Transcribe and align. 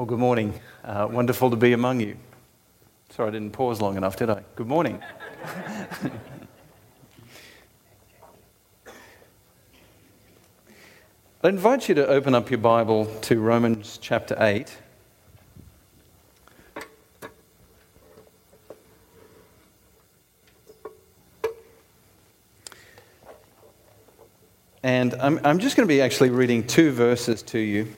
Well, 0.00 0.06
good 0.06 0.18
morning. 0.18 0.58
Uh, 0.82 1.06
wonderful 1.10 1.50
to 1.50 1.56
be 1.56 1.74
among 1.74 2.00
you. 2.00 2.16
Sorry, 3.10 3.28
I 3.28 3.32
didn't 3.32 3.52
pause 3.52 3.82
long 3.82 3.98
enough, 3.98 4.16
did 4.16 4.30
I? 4.30 4.42
Good 4.56 4.66
morning. 4.66 4.98
I 11.44 11.50
invite 11.50 11.86
you 11.90 11.94
to 11.96 12.06
open 12.06 12.34
up 12.34 12.48
your 12.48 12.56
Bible 12.56 13.14
to 13.24 13.40
Romans 13.40 13.98
chapter 14.00 14.34
8. 14.40 14.74
And 24.82 25.12
I'm, 25.16 25.38
I'm 25.44 25.58
just 25.58 25.76
going 25.76 25.86
to 25.86 25.94
be 25.94 26.00
actually 26.00 26.30
reading 26.30 26.66
two 26.66 26.90
verses 26.90 27.42
to 27.42 27.58
you. 27.58 27.94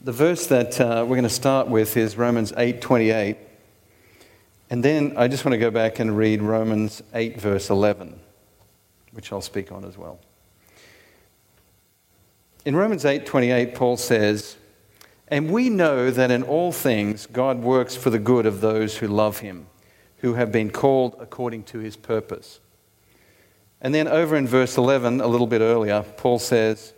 The 0.00 0.12
verse 0.12 0.46
that 0.46 0.80
uh, 0.80 1.04
we're 1.08 1.16
going 1.16 1.24
to 1.24 1.28
start 1.28 1.66
with 1.66 1.96
is 1.96 2.16
Romans 2.16 2.52
8:28. 2.52 3.36
And 4.70 4.84
then 4.84 5.14
I 5.16 5.26
just 5.26 5.44
want 5.44 5.54
to 5.54 5.58
go 5.58 5.72
back 5.72 5.98
and 5.98 6.16
read 6.16 6.40
Romans 6.40 7.02
8 7.14 7.40
verse 7.40 7.68
11, 7.68 8.20
which 9.10 9.32
I'll 9.32 9.40
speak 9.40 9.72
on 9.72 9.84
as 9.84 9.98
well. 9.98 10.20
In 12.64 12.76
Romans 12.76 13.04
8:28 13.04 13.74
Paul 13.74 13.96
says, 13.96 14.54
"And 15.26 15.50
we 15.50 15.68
know 15.68 16.12
that 16.12 16.30
in 16.30 16.44
all 16.44 16.70
things 16.70 17.26
God 17.26 17.64
works 17.64 17.96
for 17.96 18.10
the 18.10 18.20
good 18.20 18.46
of 18.46 18.60
those 18.60 18.98
who 18.98 19.08
love 19.08 19.40
him, 19.40 19.66
who 20.18 20.34
have 20.34 20.52
been 20.52 20.70
called 20.70 21.16
according 21.18 21.64
to 21.64 21.80
his 21.80 21.96
purpose." 21.96 22.60
And 23.80 23.92
then 23.92 24.06
over 24.06 24.36
in 24.36 24.46
verse 24.46 24.76
11, 24.76 25.20
a 25.20 25.26
little 25.26 25.48
bit 25.48 25.60
earlier, 25.60 26.04
Paul 26.16 26.38
says, 26.38 26.92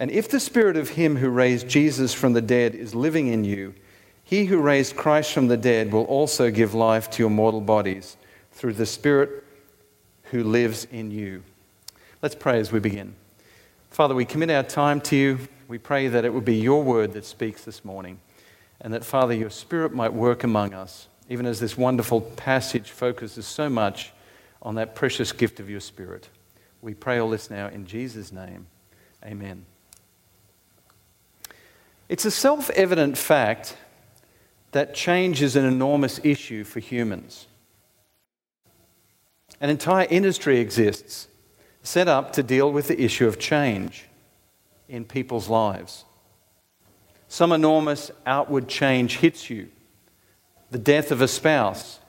And 0.00 0.10
if 0.10 0.30
the 0.30 0.40
spirit 0.40 0.78
of 0.78 0.88
him 0.88 1.16
who 1.16 1.28
raised 1.28 1.68
Jesus 1.68 2.14
from 2.14 2.32
the 2.32 2.40
dead 2.40 2.74
is 2.74 2.94
living 2.94 3.28
in 3.28 3.44
you, 3.44 3.74
he 4.24 4.46
who 4.46 4.58
raised 4.58 4.96
Christ 4.96 5.32
from 5.32 5.48
the 5.48 5.58
dead 5.58 5.92
will 5.92 6.04
also 6.04 6.50
give 6.50 6.72
life 6.72 7.10
to 7.10 7.22
your 7.22 7.30
mortal 7.30 7.60
bodies 7.60 8.16
through 8.50 8.72
the 8.72 8.86
spirit 8.86 9.44
who 10.24 10.42
lives 10.42 10.86
in 10.90 11.10
you. 11.10 11.42
Let's 12.22 12.34
pray 12.34 12.58
as 12.58 12.72
we 12.72 12.80
begin. 12.80 13.14
Father, 13.90 14.14
we 14.14 14.24
commit 14.24 14.50
our 14.50 14.62
time 14.62 15.02
to 15.02 15.16
you. 15.16 15.38
We 15.68 15.76
pray 15.76 16.08
that 16.08 16.24
it 16.24 16.32
would 16.32 16.46
be 16.46 16.56
your 16.56 16.82
word 16.82 17.12
that 17.12 17.26
speaks 17.26 17.64
this 17.64 17.84
morning, 17.84 18.20
and 18.80 18.94
that, 18.94 19.04
Father, 19.04 19.34
your 19.34 19.50
spirit 19.50 19.92
might 19.92 20.14
work 20.14 20.44
among 20.44 20.72
us, 20.72 21.08
even 21.28 21.44
as 21.44 21.60
this 21.60 21.76
wonderful 21.76 22.22
passage 22.22 22.90
focuses 22.90 23.46
so 23.46 23.68
much 23.68 24.12
on 24.62 24.76
that 24.76 24.94
precious 24.94 25.32
gift 25.32 25.60
of 25.60 25.68
your 25.68 25.80
Spirit. 25.80 26.28
We 26.82 26.94
pray 26.94 27.18
all 27.18 27.30
this 27.30 27.50
now 27.50 27.68
in 27.68 27.86
Jesus' 27.86 28.32
name. 28.32 28.66
Amen. 29.24 29.66
It's 32.10 32.24
a 32.24 32.30
self 32.32 32.70
evident 32.70 33.16
fact 33.16 33.76
that 34.72 34.94
change 34.94 35.42
is 35.42 35.54
an 35.54 35.64
enormous 35.64 36.18
issue 36.24 36.64
for 36.64 36.80
humans. 36.80 37.46
An 39.60 39.70
entire 39.70 40.08
industry 40.10 40.58
exists 40.58 41.28
set 41.84 42.08
up 42.08 42.32
to 42.32 42.42
deal 42.42 42.72
with 42.72 42.88
the 42.88 43.00
issue 43.00 43.28
of 43.28 43.38
change 43.38 44.06
in 44.88 45.04
people's 45.04 45.48
lives. 45.48 46.04
Some 47.28 47.52
enormous 47.52 48.10
outward 48.26 48.66
change 48.66 49.18
hits 49.18 49.48
you 49.48 49.68
the 50.72 50.78
death 50.78 51.12
of 51.12 51.20
a 51.20 51.28
spouse, 51.28 52.00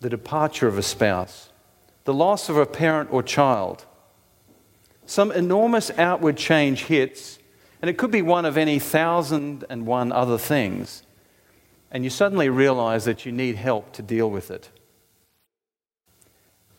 the 0.00 0.10
departure 0.10 0.66
of 0.66 0.78
a 0.78 0.82
spouse, 0.82 1.50
the 2.04 2.14
loss 2.14 2.48
of 2.48 2.56
a 2.56 2.66
parent 2.66 3.12
or 3.12 3.22
child. 3.22 3.84
Some 5.06 5.30
enormous 5.30 5.92
outward 5.96 6.36
change 6.36 6.86
hits, 6.86 7.38
and 7.82 7.90
it 7.90 7.98
could 7.98 8.12
be 8.12 8.22
one 8.22 8.44
of 8.44 8.56
any 8.56 8.78
thousand 8.78 9.64
and 9.68 9.84
one 9.84 10.12
other 10.12 10.38
things, 10.38 11.02
and 11.90 12.04
you 12.04 12.10
suddenly 12.10 12.48
realize 12.48 13.04
that 13.04 13.26
you 13.26 13.32
need 13.32 13.56
help 13.56 13.92
to 13.92 14.02
deal 14.02 14.30
with 14.30 14.50
it. 14.50 14.70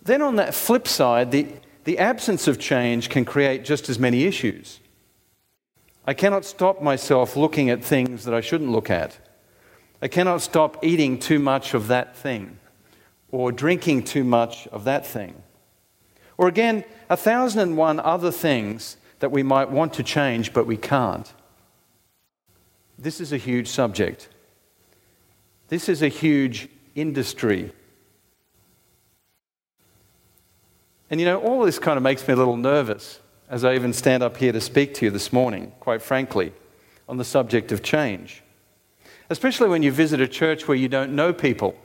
Then, 0.02 0.22
on 0.22 0.38
that 0.38 0.56
flip 0.56 0.88
side, 0.88 1.32
the, 1.32 1.48
the 1.84 2.00
absence 2.00 2.48
of 2.48 2.58
change 2.58 3.10
can 3.10 3.26
create 3.26 3.66
just 3.66 3.90
as 3.90 4.00
many 4.00 4.24
issues. 4.24 4.80
I 6.06 6.14
cannot 6.14 6.46
stop 6.46 6.82
myself 6.82 7.36
looking 7.36 7.70
at 7.70 7.84
things 7.84 8.26
that 8.26 8.34
I 8.34 8.42
shouldn't 8.42 8.72
look 8.72 8.90
at. 8.90 9.20
I 10.02 10.08
cannot 10.08 10.42
stop 10.42 10.84
eating 10.84 11.20
too 11.20 11.40
much 11.40 11.74
of 11.74 11.88
that 11.88 12.16
thing 12.16 12.60
or 13.32 13.52
drinking 13.52 14.04
too 14.04 14.24
much 14.24 14.68
of 14.68 14.84
that 14.84 15.06
thing. 15.06 15.42
Or 16.38 16.48
again, 16.48 16.84
a 17.10 17.16
thousand 17.16 17.62
and 17.62 17.78
one 17.78 18.00
other 18.02 18.32
things 18.32 18.98
that 19.24 19.32
we 19.32 19.42
might 19.42 19.72
want 19.72 19.94
to 19.94 20.04
change, 20.04 20.52
but 20.52 20.68
we 20.68 20.76
can't. 20.76 21.34
This 23.00 23.22
is 23.22 23.32
a 23.32 23.38
huge 23.38 23.70
subject. 23.70 24.28
This 25.70 25.88
is 25.88 26.02
a 26.02 26.10
huge 26.10 26.68
industry. 26.94 27.72
And 31.10 31.22
you 31.22 31.26
know, 31.26 31.40
all 31.40 31.64
this 31.64 31.80
kind 31.80 31.96
of 31.96 32.04
makes 32.04 32.28
me 32.28 32.34
a 32.34 32.36
little 32.36 32.58
nervous 32.58 33.22
as 33.50 33.64
I 33.64 33.76
even 33.76 33.94
stand 33.94 34.24
up 34.24 34.36
here 34.36 34.52
to 34.52 34.60
speak 34.60 34.94
to 34.96 35.06
you 35.06 35.10
this 35.10 35.32
morning, 35.32 35.72
quite 35.80 36.02
frankly, 36.02 36.52
on 37.08 37.16
the 37.16 37.24
subject 37.24 37.72
of 37.72 37.82
change. 37.82 38.44
Especially 39.30 39.70
when 39.70 39.84
you 39.84 39.94
visit 39.94 40.20
a 40.20 40.28
church 40.28 40.68
where 40.68 40.76
you 40.76 40.90
don't 40.90 41.16
know 41.16 41.32
people 41.32 41.78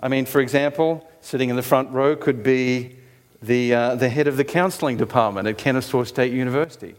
I 0.00 0.08
mean, 0.08 0.26
for 0.26 0.40
example, 0.40 1.06
sitting 1.20 1.50
in 1.50 1.56
the 1.56 1.62
front 1.62 1.90
row 1.90 2.16
could 2.16 2.42
be 2.42 2.96
the, 3.44 3.74
uh, 3.74 3.94
the 3.94 4.08
head 4.08 4.26
of 4.26 4.36
the 4.36 4.44
counseling 4.44 4.96
department 4.96 5.46
at 5.46 5.58
Kennesaw 5.58 6.04
State 6.04 6.32
University. 6.32 6.94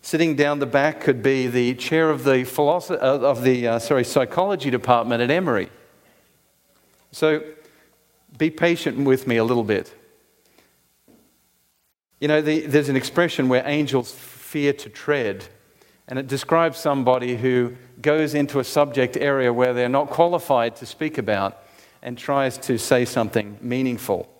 Sitting 0.00 0.36
down 0.36 0.58
the 0.58 0.66
back 0.66 1.00
could 1.00 1.22
be 1.22 1.46
the 1.46 1.74
chair 1.74 2.10
of 2.10 2.24
the, 2.24 2.44
philosophy, 2.44 3.00
uh, 3.00 3.18
of 3.18 3.42
the 3.42 3.66
uh, 3.66 3.78
sorry, 3.78 4.04
psychology 4.04 4.70
department 4.70 5.22
at 5.22 5.30
Emory. 5.30 5.70
So 7.10 7.42
be 8.36 8.50
patient 8.50 9.04
with 9.04 9.26
me 9.26 9.36
a 9.36 9.44
little 9.44 9.64
bit. 9.64 9.94
You 12.20 12.28
know, 12.28 12.40
the, 12.40 12.60
there's 12.66 12.88
an 12.88 12.96
expression 12.96 13.48
where 13.48 13.62
angels 13.66 14.12
fear 14.12 14.72
to 14.74 14.88
tread, 14.88 15.46
and 16.06 16.18
it 16.18 16.26
describes 16.26 16.78
somebody 16.78 17.36
who 17.36 17.76
goes 18.00 18.34
into 18.34 18.60
a 18.60 18.64
subject 18.64 19.16
area 19.16 19.52
where 19.52 19.72
they're 19.72 19.88
not 19.88 20.10
qualified 20.10 20.76
to 20.76 20.86
speak 20.86 21.18
about 21.18 21.58
and 22.02 22.18
tries 22.18 22.58
to 22.58 22.78
say 22.78 23.04
something 23.04 23.58
meaningful. 23.60 24.33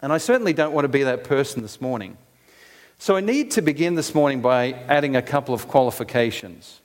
And 0.00 0.12
I 0.12 0.18
certainly 0.18 0.52
don't 0.52 0.72
want 0.72 0.84
to 0.84 0.88
be 0.88 1.02
that 1.04 1.24
person 1.24 1.62
this 1.62 1.80
morning. 1.80 2.16
So 2.98 3.16
I 3.16 3.20
need 3.20 3.52
to 3.52 3.62
begin 3.62 3.94
this 3.94 4.14
morning 4.14 4.40
by 4.40 4.72
adding 4.72 5.16
a 5.16 5.22
couple 5.22 5.54
of 5.54 5.68
qualifications. 5.68 6.80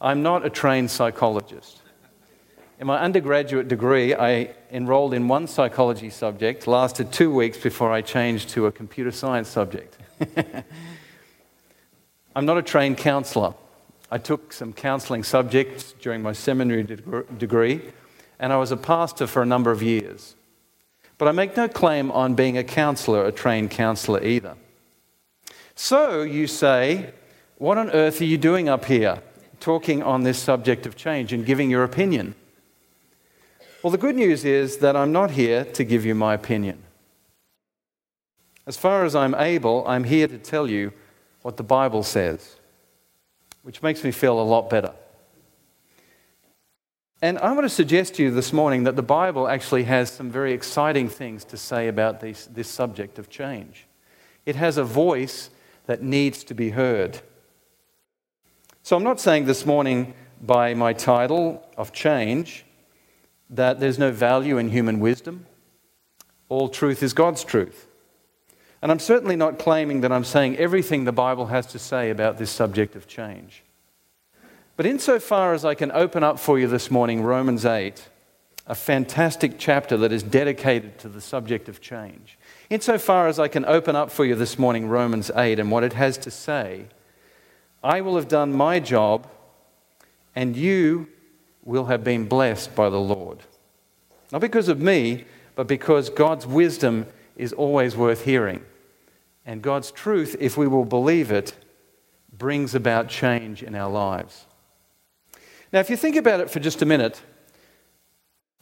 I'm 0.00 0.22
not 0.22 0.44
a 0.44 0.50
trained 0.50 0.90
psychologist. 0.90 1.80
In 2.78 2.86
my 2.86 2.98
undergraduate 3.00 3.68
degree, 3.68 4.14
I 4.14 4.54
enrolled 4.70 5.14
in 5.14 5.28
one 5.28 5.46
psychology 5.46 6.10
subject, 6.10 6.66
lasted 6.66 7.10
two 7.10 7.32
weeks 7.32 7.56
before 7.58 7.90
I 7.90 8.02
changed 8.02 8.50
to 8.50 8.66
a 8.66 8.72
computer 8.72 9.10
science 9.10 9.48
subject. 9.48 9.96
I'm 12.36 12.44
not 12.44 12.58
a 12.58 12.62
trained 12.62 12.98
counselor. 12.98 13.54
I 14.10 14.18
took 14.18 14.52
some 14.52 14.72
counseling 14.72 15.24
subjects 15.24 15.94
during 16.00 16.22
my 16.22 16.32
seminary 16.32 16.82
degree, 16.82 17.80
and 18.38 18.52
I 18.52 18.58
was 18.58 18.72
a 18.72 18.76
pastor 18.76 19.26
for 19.26 19.42
a 19.42 19.46
number 19.46 19.70
of 19.70 19.82
years. 19.82 20.36
But 21.18 21.28
I 21.28 21.32
make 21.32 21.56
no 21.56 21.68
claim 21.68 22.10
on 22.10 22.34
being 22.34 22.58
a 22.58 22.64
counselor, 22.64 23.24
a 23.24 23.32
trained 23.32 23.70
counselor 23.70 24.22
either. 24.22 24.56
So 25.74 26.22
you 26.22 26.46
say, 26.46 27.12
What 27.58 27.78
on 27.78 27.90
earth 27.90 28.20
are 28.20 28.24
you 28.24 28.38
doing 28.38 28.68
up 28.68 28.84
here, 28.84 29.22
talking 29.60 30.02
on 30.02 30.22
this 30.22 30.38
subject 30.38 30.86
of 30.86 30.96
change 30.96 31.32
and 31.32 31.46
giving 31.46 31.70
your 31.70 31.84
opinion? 31.84 32.34
Well, 33.82 33.90
the 33.90 33.98
good 33.98 34.16
news 34.16 34.44
is 34.44 34.78
that 34.78 34.96
I'm 34.96 35.12
not 35.12 35.30
here 35.30 35.64
to 35.64 35.84
give 35.84 36.04
you 36.04 36.14
my 36.14 36.34
opinion. 36.34 36.82
As 38.66 38.76
far 38.76 39.04
as 39.04 39.14
I'm 39.14 39.34
able, 39.36 39.86
I'm 39.86 40.04
here 40.04 40.26
to 40.26 40.38
tell 40.38 40.68
you 40.68 40.92
what 41.42 41.56
the 41.56 41.62
Bible 41.62 42.02
says, 42.02 42.56
which 43.62 43.82
makes 43.82 44.02
me 44.02 44.10
feel 44.10 44.40
a 44.40 44.42
lot 44.42 44.68
better. 44.68 44.92
And 47.22 47.38
I 47.38 47.52
want 47.52 47.64
to 47.64 47.70
suggest 47.70 48.14
to 48.16 48.24
you 48.24 48.30
this 48.30 48.52
morning 48.52 48.84
that 48.84 48.94
the 48.94 49.02
Bible 49.02 49.48
actually 49.48 49.84
has 49.84 50.10
some 50.10 50.30
very 50.30 50.52
exciting 50.52 51.08
things 51.08 51.44
to 51.46 51.56
say 51.56 51.88
about 51.88 52.20
this, 52.20 52.46
this 52.46 52.68
subject 52.68 53.18
of 53.18 53.30
change. 53.30 53.86
It 54.44 54.56
has 54.56 54.76
a 54.76 54.84
voice 54.84 55.48
that 55.86 56.02
needs 56.02 56.44
to 56.44 56.54
be 56.54 56.70
heard. 56.70 57.20
So 58.82 58.96
I'm 58.96 59.02
not 59.02 59.18
saying 59.18 59.46
this 59.46 59.64
morning 59.64 60.14
by 60.42 60.74
my 60.74 60.92
title 60.92 61.66
of 61.78 61.92
change 61.92 62.66
that 63.48 63.80
there's 63.80 63.98
no 63.98 64.12
value 64.12 64.58
in 64.58 64.68
human 64.68 65.00
wisdom. 65.00 65.46
All 66.50 66.68
truth 66.68 67.02
is 67.02 67.14
God's 67.14 67.44
truth. 67.44 67.86
And 68.82 68.92
I'm 68.92 68.98
certainly 68.98 69.36
not 69.36 69.58
claiming 69.58 70.02
that 70.02 70.12
I'm 70.12 70.22
saying 70.22 70.58
everything 70.58 71.04
the 71.04 71.12
Bible 71.12 71.46
has 71.46 71.66
to 71.68 71.78
say 71.78 72.10
about 72.10 72.36
this 72.36 72.50
subject 72.50 72.94
of 72.94 73.06
change. 73.06 73.64
But 74.76 74.84
insofar 74.84 75.54
as 75.54 75.64
I 75.64 75.74
can 75.74 75.90
open 75.92 76.22
up 76.22 76.38
for 76.38 76.58
you 76.58 76.66
this 76.66 76.90
morning 76.90 77.22
Romans 77.22 77.64
8, 77.64 78.08
a 78.66 78.74
fantastic 78.74 79.54
chapter 79.58 79.96
that 79.96 80.12
is 80.12 80.22
dedicated 80.22 80.98
to 80.98 81.08
the 81.08 81.22
subject 81.22 81.70
of 81.70 81.80
change, 81.80 82.38
insofar 82.68 83.26
as 83.26 83.38
I 83.38 83.48
can 83.48 83.64
open 83.64 83.96
up 83.96 84.10
for 84.10 84.26
you 84.26 84.34
this 84.34 84.58
morning 84.58 84.86
Romans 84.86 85.30
8 85.34 85.58
and 85.58 85.70
what 85.70 85.82
it 85.82 85.94
has 85.94 86.18
to 86.18 86.30
say, 86.30 86.86
I 87.82 88.02
will 88.02 88.16
have 88.16 88.28
done 88.28 88.52
my 88.52 88.78
job 88.78 89.26
and 90.34 90.54
you 90.54 91.08
will 91.64 91.86
have 91.86 92.04
been 92.04 92.26
blessed 92.26 92.74
by 92.74 92.90
the 92.90 93.00
Lord. 93.00 93.38
Not 94.30 94.42
because 94.42 94.68
of 94.68 94.78
me, 94.78 95.24
but 95.54 95.66
because 95.66 96.10
God's 96.10 96.46
wisdom 96.46 97.06
is 97.34 97.54
always 97.54 97.96
worth 97.96 98.26
hearing. 98.26 98.62
And 99.46 99.62
God's 99.62 99.90
truth, 99.90 100.36
if 100.38 100.58
we 100.58 100.66
will 100.66 100.84
believe 100.84 101.32
it, 101.32 101.54
brings 102.30 102.74
about 102.74 103.08
change 103.08 103.62
in 103.62 103.74
our 103.74 103.90
lives. 103.90 104.44
Now, 105.72 105.80
if 105.80 105.90
you 105.90 105.96
think 105.96 106.16
about 106.16 106.40
it 106.40 106.50
for 106.50 106.60
just 106.60 106.82
a 106.82 106.86
minute, 106.86 107.22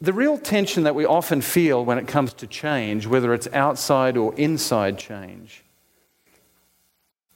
the 0.01 0.13
real 0.13 0.37
tension 0.37 0.83
that 0.83 0.95
we 0.95 1.05
often 1.05 1.41
feel 1.41 1.85
when 1.85 1.97
it 1.97 2.07
comes 2.07 2.33
to 2.33 2.47
change, 2.47 3.07
whether 3.07 3.33
it's 3.33 3.47
outside 3.53 4.17
or 4.17 4.35
inside 4.35 4.97
change, 4.97 5.63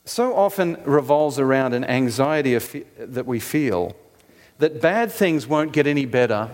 so 0.05 0.35
often 0.35 0.77
revolves 0.83 1.39
around 1.39 1.73
an 1.73 1.83
anxiety 1.83 2.57
that 2.97 3.25
we 3.25 3.39
feel 3.39 3.95
that 4.57 4.81
bad 4.81 5.11
things 5.11 5.47
won't 5.47 5.71
get 5.71 5.87
any 5.87 6.05
better 6.05 6.49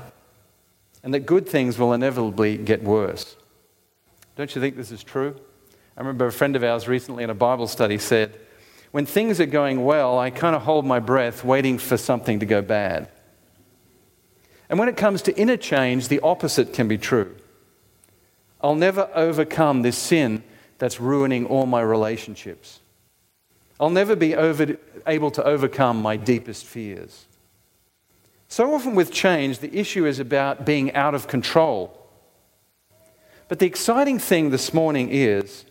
and 1.03 1.13
that 1.13 1.21
good 1.21 1.47
things 1.47 1.79
will 1.79 1.93
inevitably 1.93 2.57
get 2.57 2.83
worse. 2.83 3.35
Don't 4.35 4.53
you 4.53 4.61
think 4.61 4.75
this 4.75 4.91
is 4.91 5.03
true? 5.03 5.35
I 5.95 6.01
remember 6.01 6.25
a 6.27 6.31
friend 6.31 6.55
of 6.55 6.63
ours 6.63 6.87
recently 6.87 7.23
in 7.23 7.29
a 7.29 7.35
Bible 7.35 7.67
study 7.67 7.97
said, 7.97 8.37
When 8.95 9.05
things 9.05 9.41
are 9.41 9.45
going 9.45 9.83
well, 9.83 10.17
I 10.17 10.29
kind 10.29 10.55
of 10.55 10.61
hold 10.61 10.85
my 10.85 11.01
breath 11.01 11.43
waiting 11.43 11.77
for 11.77 11.97
something 11.97 12.39
to 12.39 12.45
go 12.45 12.61
bad. 12.61 13.09
And 14.69 14.79
when 14.79 14.87
it 14.87 14.95
comes 14.95 15.21
to 15.23 15.37
inner 15.37 15.57
change, 15.57 16.07
the 16.07 16.21
opposite 16.21 16.71
can 16.71 16.87
be 16.87 16.97
true. 16.97 17.35
I'll 18.61 18.73
never 18.73 19.09
overcome 19.13 19.81
this 19.81 19.97
sin 19.97 20.43
that's 20.77 21.01
ruining 21.01 21.45
all 21.45 21.65
my 21.65 21.81
relationships. 21.81 22.79
I'll 23.81 23.89
never 23.89 24.15
be 24.15 24.33
over, 24.33 24.77
able 25.05 25.31
to 25.31 25.43
overcome 25.43 26.01
my 26.01 26.15
deepest 26.15 26.63
fears. 26.63 27.25
So 28.47 28.73
often 28.73 28.95
with 28.95 29.11
change, 29.11 29.59
the 29.59 29.77
issue 29.77 30.05
is 30.05 30.19
about 30.19 30.65
being 30.65 30.93
out 30.93 31.13
of 31.13 31.27
control. 31.27 31.99
But 33.49 33.59
the 33.59 33.65
exciting 33.65 34.19
thing 34.19 34.51
this 34.51 34.73
morning 34.73 35.09
is 35.11 35.64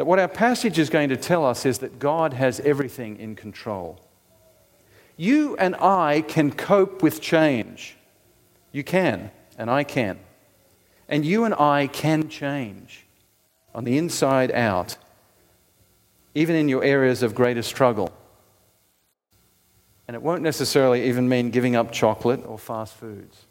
that 0.00 0.06
what 0.06 0.18
our 0.18 0.28
passage 0.28 0.78
is 0.78 0.88
going 0.88 1.10
to 1.10 1.16
tell 1.18 1.44
us 1.44 1.66
is 1.66 1.80
that 1.80 1.98
God 1.98 2.32
has 2.32 2.58
everything 2.60 3.18
in 3.18 3.36
control. 3.36 4.00
You 5.18 5.58
and 5.58 5.76
I 5.76 6.22
can 6.22 6.52
cope 6.52 7.02
with 7.02 7.20
change. 7.20 7.98
You 8.72 8.82
can, 8.82 9.30
and 9.58 9.70
I 9.70 9.84
can. 9.84 10.18
And 11.06 11.22
you 11.22 11.44
and 11.44 11.52
I 11.52 11.86
can 11.86 12.30
change 12.30 13.04
on 13.74 13.84
the 13.84 13.98
inside 13.98 14.50
out, 14.52 14.96
even 16.34 16.56
in 16.56 16.70
your 16.70 16.82
areas 16.82 17.22
of 17.22 17.34
greatest 17.34 17.68
struggle. 17.68 18.10
And 20.08 20.14
it 20.14 20.22
won't 20.22 20.40
necessarily 20.40 21.10
even 21.10 21.28
mean 21.28 21.50
giving 21.50 21.76
up 21.76 21.92
chocolate 21.92 22.42
or 22.46 22.58
fast 22.58 22.94
foods. 22.94 23.44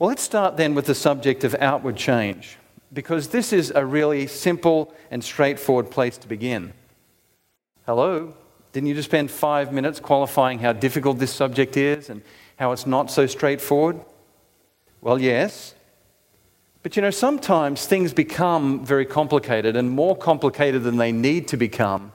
Well, 0.00 0.08
let's 0.08 0.24
start 0.24 0.56
then 0.56 0.74
with 0.74 0.86
the 0.86 0.94
subject 0.96 1.44
of 1.44 1.54
outward 1.60 1.96
change, 1.96 2.58
because 2.92 3.28
this 3.28 3.52
is 3.52 3.72
a 3.74 3.84
really 3.84 4.26
simple 4.26 4.92
and 5.10 5.24
straightforward 5.24 5.90
place 5.90 6.18
to 6.18 6.28
begin. 6.28 6.72
Hello? 7.86 8.34
Didn't 8.72 8.88
you 8.88 8.94
just 8.94 9.08
spend 9.08 9.30
five 9.30 9.72
minutes 9.72 10.00
qualifying 10.00 10.58
how 10.58 10.72
difficult 10.72 11.18
this 11.18 11.32
subject 11.32 11.76
is 11.76 12.10
and 12.10 12.22
how 12.56 12.72
it's 12.72 12.86
not 12.86 13.10
so 13.10 13.26
straightforward? 13.26 14.00
Well, 15.00 15.20
yes. 15.20 15.74
But 16.82 16.96
you 16.96 17.02
know, 17.02 17.10
sometimes 17.10 17.86
things 17.86 18.12
become 18.12 18.84
very 18.84 19.06
complicated 19.06 19.76
and 19.76 19.90
more 19.90 20.16
complicated 20.16 20.82
than 20.82 20.96
they 20.96 21.12
need 21.12 21.48
to 21.48 21.56
become 21.56 22.12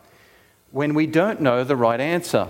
when 0.72 0.94
we 0.94 1.08
don't 1.08 1.42
know 1.42 1.64
the 1.64 1.76
right 1.76 2.00
answer. 2.00 2.50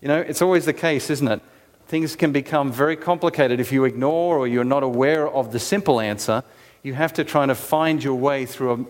You 0.00 0.08
know, 0.08 0.20
it's 0.20 0.40
always 0.40 0.64
the 0.64 0.72
case, 0.72 1.10
isn't 1.10 1.28
it? 1.28 1.42
Things 1.86 2.16
can 2.16 2.32
become 2.32 2.72
very 2.72 2.96
complicated 2.96 3.60
if 3.60 3.72
you 3.72 3.84
ignore 3.84 4.38
or 4.38 4.46
you're 4.46 4.64
not 4.64 4.82
aware 4.82 5.28
of 5.28 5.52
the 5.52 5.58
simple 5.58 6.00
answer. 6.00 6.42
You 6.82 6.94
have 6.94 7.12
to 7.14 7.24
try 7.24 7.46
to 7.46 7.54
find 7.54 8.02
your 8.02 8.14
way 8.14 8.46
through 8.46 8.88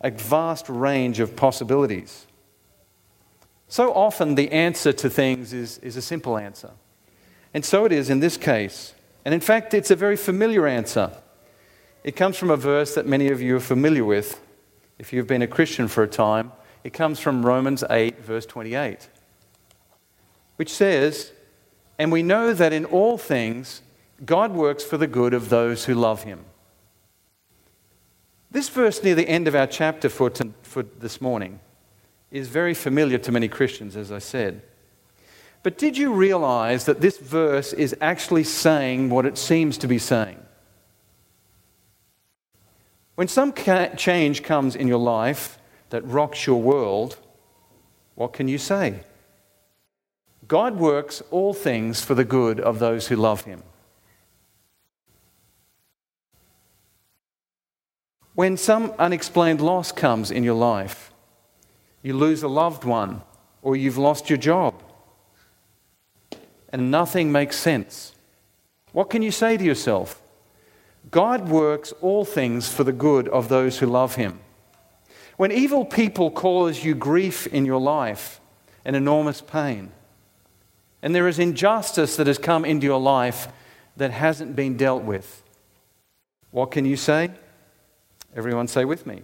a, 0.00 0.08
a 0.08 0.10
vast 0.10 0.68
range 0.68 1.20
of 1.20 1.36
possibilities. 1.36 2.26
So 3.68 3.92
often, 3.92 4.34
the 4.34 4.50
answer 4.50 4.92
to 4.94 5.10
things 5.10 5.52
is, 5.52 5.78
is 5.78 5.96
a 5.96 6.02
simple 6.02 6.38
answer. 6.38 6.70
And 7.52 7.64
so 7.64 7.84
it 7.84 7.92
is 7.92 8.10
in 8.10 8.20
this 8.20 8.36
case. 8.36 8.94
And 9.24 9.34
in 9.34 9.40
fact, 9.40 9.74
it's 9.74 9.90
a 9.90 9.96
very 9.96 10.16
familiar 10.16 10.66
answer. 10.66 11.12
It 12.02 12.16
comes 12.16 12.36
from 12.36 12.50
a 12.50 12.56
verse 12.56 12.94
that 12.94 13.06
many 13.06 13.28
of 13.28 13.42
you 13.42 13.56
are 13.56 13.60
familiar 13.60 14.04
with 14.04 14.40
if 14.98 15.12
you've 15.12 15.26
been 15.26 15.42
a 15.42 15.46
Christian 15.46 15.88
for 15.88 16.02
a 16.02 16.08
time. 16.08 16.52
It 16.82 16.92
comes 16.92 17.20
from 17.20 17.44
Romans 17.44 17.84
8, 17.90 18.20
verse 18.20 18.46
28, 18.46 19.08
which 20.56 20.72
says, 20.72 21.32
And 21.98 22.10
we 22.10 22.22
know 22.22 22.54
that 22.54 22.72
in 22.72 22.84
all 22.86 23.18
things 23.18 23.82
God 24.24 24.52
works 24.52 24.82
for 24.82 24.96
the 24.96 25.06
good 25.06 25.34
of 25.34 25.48
those 25.48 25.84
who 25.84 25.94
love 25.94 26.22
him. 26.24 26.44
This 28.50 28.68
verse 28.68 29.02
near 29.02 29.14
the 29.14 29.28
end 29.28 29.46
of 29.46 29.54
our 29.54 29.66
chapter 29.66 30.08
for, 30.08 30.30
to, 30.30 30.52
for 30.62 30.82
this 30.82 31.20
morning 31.20 31.60
is 32.30 32.48
very 32.48 32.74
familiar 32.74 33.18
to 33.18 33.32
many 33.32 33.48
Christians, 33.48 33.96
as 33.96 34.10
I 34.10 34.18
said. 34.18 34.62
But 35.62 35.76
did 35.76 35.98
you 35.98 36.12
realize 36.12 36.84
that 36.86 37.00
this 37.00 37.18
verse 37.18 37.72
is 37.72 37.94
actually 38.00 38.44
saying 38.44 39.10
what 39.10 39.26
it 39.26 39.36
seems 39.36 39.76
to 39.78 39.88
be 39.88 39.98
saying? 39.98 40.42
When 43.16 43.28
some 43.28 43.52
change 43.52 44.42
comes 44.42 44.76
in 44.76 44.86
your 44.86 44.98
life 44.98 45.58
that 45.90 46.06
rocks 46.06 46.46
your 46.46 46.62
world, 46.62 47.16
what 48.14 48.32
can 48.32 48.48
you 48.48 48.58
say? 48.58 49.00
God 50.46 50.78
works 50.78 51.22
all 51.30 51.52
things 51.52 52.02
for 52.02 52.14
the 52.14 52.24
good 52.24 52.60
of 52.60 52.78
those 52.78 53.08
who 53.08 53.16
love 53.16 53.42
him. 53.42 53.62
When 58.38 58.56
some 58.56 58.92
unexplained 59.00 59.60
loss 59.60 59.90
comes 59.90 60.30
in 60.30 60.44
your 60.44 60.54
life, 60.54 61.12
you 62.02 62.14
lose 62.14 62.44
a 62.44 62.46
loved 62.46 62.84
one, 62.84 63.22
or 63.62 63.74
you've 63.74 63.98
lost 63.98 64.30
your 64.30 64.36
job, 64.36 64.80
and 66.68 66.88
nothing 66.88 67.32
makes 67.32 67.56
sense. 67.56 68.14
What 68.92 69.10
can 69.10 69.22
you 69.22 69.32
say 69.32 69.56
to 69.56 69.64
yourself? 69.64 70.22
God 71.10 71.48
works 71.48 71.92
all 72.00 72.24
things 72.24 72.72
for 72.72 72.84
the 72.84 72.92
good 72.92 73.26
of 73.30 73.48
those 73.48 73.80
who 73.80 73.86
love 73.86 74.14
him. 74.14 74.38
When 75.36 75.50
evil 75.50 75.84
people 75.84 76.30
cause 76.30 76.84
you 76.84 76.94
grief 76.94 77.48
in 77.48 77.66
your 77.66 77.80
life 77.80 78.40
and 78.84 78.94
enormous 78.94 79.40
pain, 79.40 79.90
and 81.02 81.12
there 81.12 81.26
is 81.26 81.40
injustice 81.40 82.14
that 82.14 82.28
has 82.28 82.38
come 82.38 82.64
into 82.64 82.86
your 82.86 83.00
life 83.00 83.48
that 83.96 84.12
hasn't 84.12 84.54
been 84.54 84.76
dealt 84.76 85.02
with, 85.02 85.42
what 86.52 86.70
can 86.70 86.84
you 86.84 86.96
say? 86.96 87.32
Everyone 88.34 88.68
say 88.68 88.84
with 88.84 89.06
me. 89.06 89.22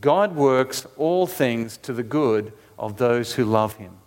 God 0.00 0.36
works 0.36 0.86
all 0.96 1.26
things 1.26 1.76
to 1.78 1.92
the 1.92 2.02
good 2.02 2.52
of 2.78 2.98
those 2.98 3.34
who 3.34 3.44
love 3.44 3.76
him. 3.76 3.98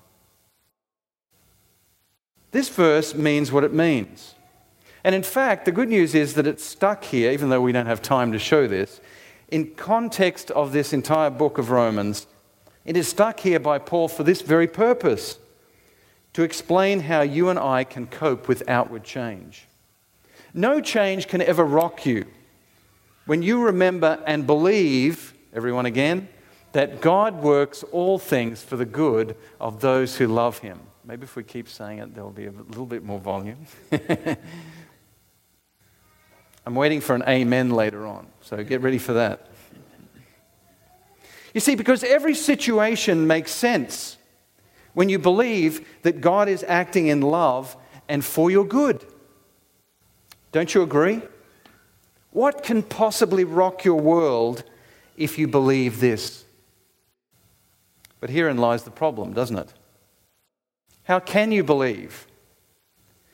This 2.51 2.69
verse 2.69 3.13
means 3.13 3.51
what 3.51 3.63
it 3.63 3.73
means. 3.73 4.35
And 5.03 5.15
in 5.15 5.23
fact, 5.23 5.65
the 5.65 5.71
good 5.71 5.89
news 5.89 6.13
is 6.13 6.33
that 6.33 6.47
it's 6.47 6.63
stuck 6.63 7.03
here, 7.05 7.31
even 7.31 7.49
though 7.49 7.61
we 7.61 7.71
don't 7.71 7.85
have 7.85 8.01
time 8.01 8.31
to 8.31 8.39
show 8.39 8.67
this. 8.67 8.99
In 9.49 9.73
context 9.75 10.51
of 10.51 10.71
this 10.71 10.93
entire 10.93 11.29
book 11.29 11.57
of 11.57 11.69
Romans, 11.69 12.27
it 12.85 12.97
is 12.97 13.07
stuck 13.07 13.39
here 13.39 13.59
by 13.59 13.79
Paul 13.79 14.07
for 14.07 14.23
this 14.23 14.41
very 14.41 14.67
purpose 14.67 15.39
to 16.33 16.43
explain 16.43 17.01
how 17.01 17.21
you 17.21 17.49
and 17.49 17.57
I 17.57 17.83
can 17.83 18.07
cope 18.07 18.47
with 18.47 18.67
outward 18.67 19.03
change. 19.03 19.65
No 20.53 20.81
change 20.81 21.27
can 21.27 21.41
ever 21.41 21.63
rock 21.63 22.05
you. 22.05 22.25
When 23.29 23.43
you 23.43 23.61
remember 23.61 24.19
and 24.25 24.47
believe, 24.47 25.35
everyone 25.53 25.85
again, 25.85 26.29
that 26.71 26.99
God 26.99 27.43
works 27.43 27.83
all 27.91 28.17
things 28.17 28.63
for 28.63 28.75
the 28.75 28.87
good 28.87 29.35
of 29.61 29.81
those 29.81 30.17
who 30.17 30.25
love 30.25 30.57
him. 30.57 30.79
Maybe 31.05 31.25
if 31.25 31.35
we 31.35 31.43
keep 31.43 31.69
saying 31.69 31.99
it, 31.99 32.15
there'll 32.15 32.31
be 32.31 32.47
a 32.47 32.51
little 32.51 32.87
bit 32.87 33.03
more 33.03 33.19
volume. 33.19 33.67
I'm 36.65 36.73
waiting 36.73 37.01
for 37.01 37.13
an 37.13 37.21
amen 37.27 37.69
later 37.69 38.07
on, 38.07 38.25
so 38.41 38.63
get 38.63 38.81
ready 38.81 38.97
for 38.97 39.13
that. 39.13 39.45
You 41.53 41.61
see, 41.61 41.75
because 41.75 42.03
every 42.03 42.33
situation 42.33 43.27
makes 43.27 43.51
sense 43.51 44.17
when 44.95 45.07
you 45.07 45.19
believe 45.19 45.87
that 46.01 46.19
God 46.19 46.49
is 46.49 46.65
acting 46.67 47.05
in 47.05 47.21
love 47.21 47.77
and 48.07 48.25
for 48.25 48.49
your 48.49 48.65
good. 48.65 49.05
Don't 50.51 50.73
you 50.73 50.81
agree? 50.81 51.21
What 52.31 52.63
can 52.63 52.83
possibly 52.83 53.43
rock 53.43 53.83
your 53.83 53.99
world 53.99 54.63
if 55.17 55.37
you 55.37 55.47
believe 55.47 55.99
this? 55.99 56.45
But 58.19 58.29
herein 58.29 58.57
lies 58.57 58.83
the 58.83 58.91
problem, 58.91 59.33
doesn't 59.33 59.57
it? 59.57 59.73
How 61.03 61.19
can 61.19 61.51
you 61.51 61.63
believe 61.63 62.27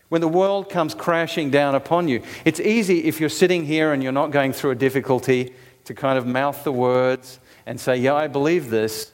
when 0.07 0.21
the 0.21 0.27
world 0.27 0.69
comes 0.69 0.93
crashing 0.93 1.49
down 1.49 1.75
upon 1.75 2.07
you? 2.07 2.21
It's 2.45 2.59
easy 2.59 3.05
if 3.05 3.19
you're 3.19 3.29
sitting 3.29 3.65
here 3.65 3.91
and 3.91 4.01
you're 4.01 4.11
not 4.11 4.31
going 4.31 4.53
through 4.53 4.71
a 4.71 4.75
difficulty 4.75 5.53
to 5.83 5.93
kind 5.93 6.17
of 6.17 6.25
mouth 6.25 6.63
the 6.63 6.71
words 6.71 7.39
and 7.65 7.79
say, 7.79 7.97
Yeah, 7.97 8.13
I 8.13 8.27
believe 8.27 8.69
this. 8.69 9.11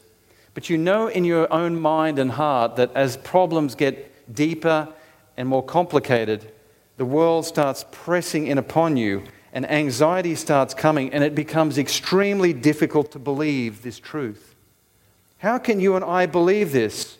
But 0.54 0.70
you 0.70 0.78
know 0.78 1.08
in 1.08 1.24
your 1.24 1.52
own 1.52 1.80
mind 1.80 2.20
and 2.20 2.32
heart 2.32 2.76
that 2.76 2.92
as 2.94 3.18
problems 3.18 3.74
get 3.74 4.34
deeper 4.36 4.90
and 5.38 5.48
more 5.48 5.64
complicated, 5.64 6.52
the 6.98 7.06
world 7.06 7.46
starts 7.46 7.86
pressing 7.92 8.48
in 8.48 8.58
upon 8.58 8.98
you 8.98 9.24
and 9.54 9.70
anxiety 9.70 10.36
starts 10.36 10.74
coming, 10.74 11.14
and 11.14 11.24
it 11.24 11.36
becomes 11.36 11.78
extremely 11.78 12.54
difficult 12.54 13.12
to 13.12 13.20
believe 13.20 13.82
this 13.82 14.00
truth. 14.00 14.56
How 15.40 15.58
can 15.58 15.80
you 15.80 15.96
and 15.96 16.06
I 16.06 16.26
believe 16.26 16.72
this? 16.72 17.18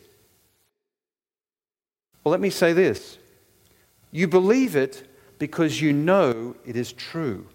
Well, 2.22 2.30
let 2.30 2.40
me 2.40 2.50
say 2.50 2.72
this 2.72 3.18
you 4.10 4.28
believe 4.28 4.76
it 4.76 5.08
because 5.38 5.80
you 5.80 5.92
know 5.92 6.54
it 6.64 6.76
is 6.76 6.92
true. 6.92 7.48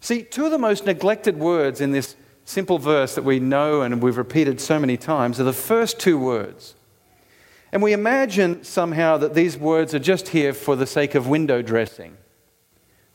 See, 0.00 0.22
two 0.22 0.44
of 0.44 0.50
the 0.50 0.58
most 0.58 0.84
neglected 0.84 1.38
words 1.38 1.80
in 1.80 1.92
this 1.92 2.14
simple 2.44 2.78
verse 2.78 3.14
that 3.14 3.24
we 3.24 3.40
know 3.40 3.80
and 3.80 4.02
we've 4.02 4.18
repeated 4.18 4.60
so 4.60 4.78
many 4.78 4.98
times 4.98 5.40
are 5.40 5.44
the 5.44 5.52
first 5.52 5.98
two 5.98 6.18
words. 6.18 6.74
And 7.72 7.82
we 7.82 7.92
imagine 7.92 8.62
somehow 8.62 9.16
that 9.16 9.34
these 9.34 9.56
words 9.56 9.94
are 9.94 9.98
just 9.98 10.28
here 10.28 10.52
for 10.52 10.76
the 10.76 10.86
sake 10.86 11.14
of 11.14 11.26
window 11.26 11.62
dressing. 11.62 12.16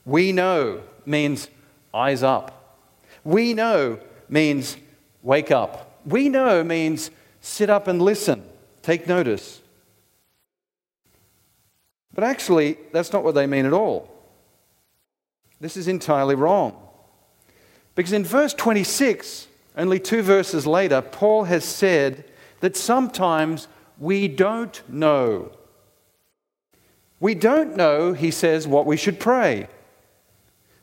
We 0.06 0.32
know 0.32 0.82
means 1.06 1.50
eyes 1.94 2.24
up. 2.24 2.77
We 3.24 3.53
know 3.53 4.00
means 4.27 4.77
wake 5.22 5.51
up. 5.51 6.00
We 6.06 6.29
know 6.29 6.63
means 6.63 7.12
sit 7.41 7.70
up 7.70 7.88
and 7.88 8.01
listen, 8.01 8.44
take 8.82 9.08
notice. 9.08 9.62
But 12.13 12.24
actually, 12.24 12.77
that's 12.91 13.13
not 13.13 13.24
what 13.24 13.36
they 13.36 13.48
mean 13.48 13.65
at 13.65 13.74
all. 13.74 14.10
This 15.60 15.77
is 15.77 15.88
entirely 15.88 16.36
wrong. 16.36 16.75
Because 17.96 18.13
in 18.13 18.24
verse 18.24 18.53
26, 18.53 19.48
only 19.77 20.00
two 20.00 20.22
verses 20.22 20.65
later, 20.65 21.01
Paul 21.01 21.46
has 21.46 21.63
said 21.63 22.25
that 22.62 22.75
sometimes 22.75 23.68
we 23.98 24.27
don't 24.27 24.82
know. 24.89 25.51
We 27.20 27.36
don't 27.36 27.75
know, 27.75 28.13
he 28.13 28.32
says, 28.32 28.68
what 28.68 28.86
we 28.86 28.96
should 28.96 29.20
pray. 29.20 29.68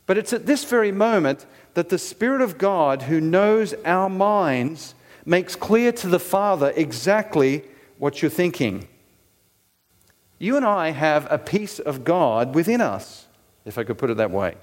But 0.07 0.17
it's 0.17 0.33
at 0.33 0.47
this 0.47 0.65
very 0.65 0.93
moment 0.93 1.47
that 1.75 1.89
the 1.89 1.99
Spirit 1.99 2.41
of 2.41 2.59
God, 2.59 3.03
who 3.03 3.21
knows 3.21 3.75
our 3.85 4.09
minds, 4.09 4.95
makes 5.25 5.57
clear 5.57 5.93
to 5.93 6.07
the 6.07 6.21
Father 6.21 6.73
exactly 6.77 7.65
what 7.99 8.23
you're 8.23 8.31
thinking. 8.31 8.87
You 10.39 10.57
and 10.57 10.65
I 10.65 10.91
have 10.91 11.27
a 11.31 11.39
piece 11.39 11.79
of 11.79 12.05
God 12.05 12.55
within 12.55 12.81
us, 12.81 13.27
if 13.65 13.79
I 13.79 13.85
could 13.85 13.99
put 13.99 14.11
it 14.11 14.19
that 14.19 14.31
way. 14.31 14.55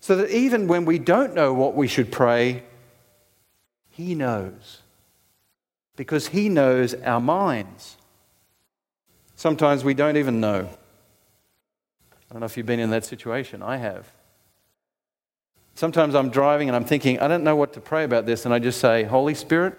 So 0.00 0.16
that 0.16 0.30
even 0.30 0.66
when 0.66 0.86
we 0.86 0.98
don't 0.98 1.34
know 1.34 1.52
what 1.52 1.74
we 1.74 1.86
should 1.86 2.10
pray, 2.10 2.62
He 3.90 4.14
knows. 4.14 4.80
Because 5.96 6.28
He 6.28 6.48
knows 6.48 6.94
our 6.94 7.20
minds. 7.20 7.98
Sometimes 9.34 9.84
we 9.84 9.92
don't 9.92 10.16
even 10.16 10.40
know. 10.40 10.68
I 12.12 12.32
don't 12.32 12.40
know 12.40 12.46
if 12.46 12.56
you've 12.56 12.64
been 12.64 12.80
in 12.80 12.90
that 12.90 13.04
situation. 13.04 13.62
I 13.62 13.76
have. 13.76 14.10
Sometimes 15.80 16.14
I'm 16.14 16.28
driving 16.28 16.68
and 16.68 16.76
I'm 16.76 16.84
thinking, 16.84 17.18
I 17.20 17.26
don't 17.26 17.42
know 17.42 17.56
what 17.56 17.72
to 17.72 17.80
pray 17.80 18.04
about 18.04 18.26
this. 18.26 18.44
And 18.44 18.52
I 18.52 18.58
just 18.58 18.80
say, 18.80 19.04
Holy 19.04 19.32
Spirit, 19.34 19.78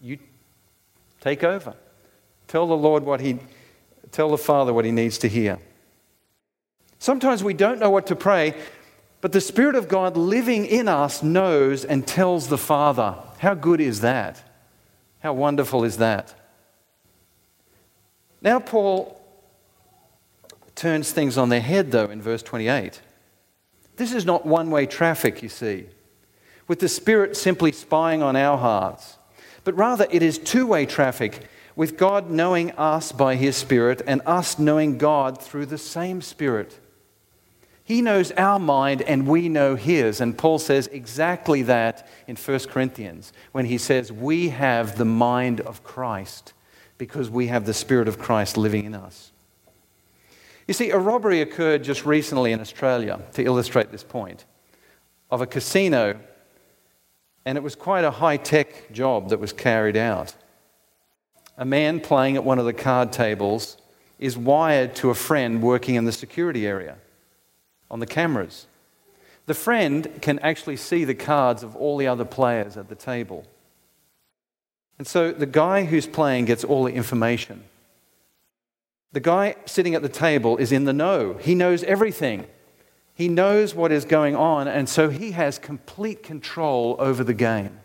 you 0.00 0.20
take 1.20 1.42
over. 1.42 1.74
Tell 2.46 2.68
the 2.68 2.76
Lord 2.76 3.02
what 3.02 3.20
He 3.20 3.40
Tell 4.12 4.30
the 4.30 4.38
Father 4.38 4.72
what 4.72 4.84
he 4.84 4.92
needs 4.92 5.18
to 5.18 5.28
hear. 5.28 5.58
Sometimes 7.00 7.42
we 7.42 7.52
don't 7.52 7.80
know 7.80 7.90
what 7.90 8.06
to 8.06 8.14
pray, 8.14 8.54
but 9.20 9.32
the 9.32 9.40
Spirit 9.40 9.74
of 9.74 9.88
God 9.88 10.16
living 10.16 10.66
in 10.66 10.86
us 10.86 11.20
knows 11.20 11.84
and 11.84 12.06
tells 12.06 12.46
the 12.46 12.56
Father. 12.56 13.16
How 13.38 13.54
good 13.54 13.80
is 13.80 14.02
that? 14.02 14.40
How 15.18 15.32
wonderful 15.32 15.82
is 15.82 15.96
that? 15.96 16.32
Now, 18.40 18.60
Paul 18.60 19.20
turns 20.76 21.10
things 21.10 21.36
on 21.36 21.48
their 21.48 21.60
head, 21.60 21.90
though, 21.90 22.06
in 22.06 22.22
verse 22.22 22.44
28. 22.44 23.00
This 23.96 24.12
is 24.12 24.24
not 24.24 24.46
one 24.46 24.70
way 24.70 24.86
traffic, 24.86 25.42
you 25.42 25.48
see, 25.48 25.86
with 26.66 26.80
the 26.80 26.88
Spirit 26.88 27.36
simply 27.36 27.72
spying 27.72 28.22
on 28.22 28.36
our 28.36 28.58
hearts, 28.58 29.18
but 29.62 29.76
rather 29.76 30.06
it 30.10 30.22
is 30.22 30.38
two 30.38 30.66
way 30.66 30.86
traffic 30.86 31.42
with 31.76 31.96
God 31.96 32.30
knowing 32.30 32.70
us 32.72 33.12
by 33.12 33.36
His 33.36 33.56
Spirit 33.56 34.02
and 34.06 34.22
us 34.26 34.58
knowing 34.58 34.98
God 34.98 35.40
through 35.40 35.66
the 35.66 35.78
same 35.78 36.22
Spirit. 36.22 36.78
He 37.84 38.00
knows 38.00 38.32
our 38.32 38.58
mind 38.58 39.02
and 39.02 39.26
we 39.26 39.48
know 39.48 39.74
His. 39.74 40.20
And 40.20 40.38
Paul 40.38 40.58
says 40.58 40.86
exactly 40.86 41.62
that 41.62 42.08
in 42.26 42.36
1 42.36 42.60
Corinthians 42.60 43.32
when 43.52 43.66
he 43.66 43.76
says, 43.76 44.10
We 44.10 44.48
have 44.50 44.96
the 44.96 45.04
mind 45.04 45.60
of 45.60 45.84
Christ 45.84 46.54
because 46.96 47.28
we 47.28 47.48
have 47.48 47.66
the 47.66 47.74
Spirit 47.74 48.08
of 48.08 48.18
Christ 48.18 48.56
living 48.56 48.84
in 48.86 48.94
us. 48.94 49.32
You 50.66 50.74
see, 50.74 50.90
a 50.90 50.98
robbery 50.98 51.40
occurred 51.40 51.84
just 51.84 52.06
recently 52.06 52.52
in 52.52 52.60
Australia 52.60 53.20
to 53.32 53.44
illustrate 53.44 53.90
this 53.90 54.04
point 54.04 54.44
of 55.30 55.40
a 55.40 55.46
casino, 55.46 56.18
and 57.44 57.58
it 57.58 57.62
was 57.62 57.74
quite 57.74 58.04
a 58.04 58.10
high 58.10 58.36
tech 58.36 58.92
job 58.92 59.30
that 59.30 59.40
was 59.40 59.52
carried 59.52 59.96
out 59.96 60.34
a 61.56 61.64
man 61.64 62.00
playing 62.00 62.36
at 62.36 62.44
one 62.44 62.58
of 62.58 62.64
the 62.64 62.72
card 62.72 63.12
tables 63.12 63.76
is 64.18 64.36
wired 64.36 64.94
to 64.96 65.10
a 65.10 65.14
friend 65.14 65.62
working 65.62 65.94
in 65.94 66.04
the 66.04 66.12
security 66.12 66.66
area 66.66 66.96
on 67.90 68.00
the 68.00 68.06
cameras. 68.06 68.66
The 69.46 69.54
friend 69.54 70.08
can 70.22 70.38
actually 70.40 70.76
see 70.76 71.04
the 71.04 71.14
cards 71.14 71.62
of 71.62 71.76
all 71.76 71.96
the 71.96 72.06
other 72.06 72.24
players 72.24 72.76
at 72.76 72.88
the 72.88 72.94
table. 72.94 73.44
And 74.98 75.06
so 75.06 75.32
the 75.32 75.46
guy 75.46 75.84
who's 75.84 76.06
playing 76.06 76.46
gets 76.46 76.64
all 76.64 76.84
the 76.84 76.92
information. 76.92 77.64
The 79.14 79.20
guy 79.20 79.54
sitting 79.64 79.94
at 79.94 80.02
the 80.02 80.08
table 80.08 80.56
is 80.56 80.72
in 80.72 80.84
the 80.84 80.92
know. 80.92 81.34
He 81.34 81.54
knows 81.54 81.84
everything. 81.84 82.46
He 83.14 83.28
knows 83.28 83.72
what 83.72 83.92
is 83.92 84.04
going 84.04 84.34
on, 84.34 84.66
and 84.66 84.88
so 84.88 85.08
he 85.08 85.30
has 85.30 85.56
complete 85.56 86.24
control 86.24 86.96
over 86.98 87.22
the 87.22 87.32
game. 87.32 87.78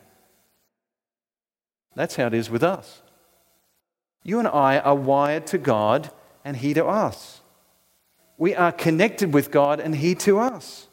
That's 1.95 2.15
how 2.15 2.25
it 2.25 2.33
is 2.33 2.50
with 2.50 2.63
us. 2.63 3.03
You 4.24 4.39
and 4.39 4.48
I 4.48 4.79
are 4.79 4.95
wired 4.95 5.45
to 5.48 5.59
God 5.59 6.09
and 6.43 6.57
He 6.57 6.74
to 6.74 6.86
us. 6.86 7.41
We 8.38 8.55
are 8.55 8.71
connected 8.71 9.31
with 9.31 9.51
God 9.51 9.79
and 9.79 9.95
He 9.95 10.15
to 10.15 10.39
us. 10.39 10.88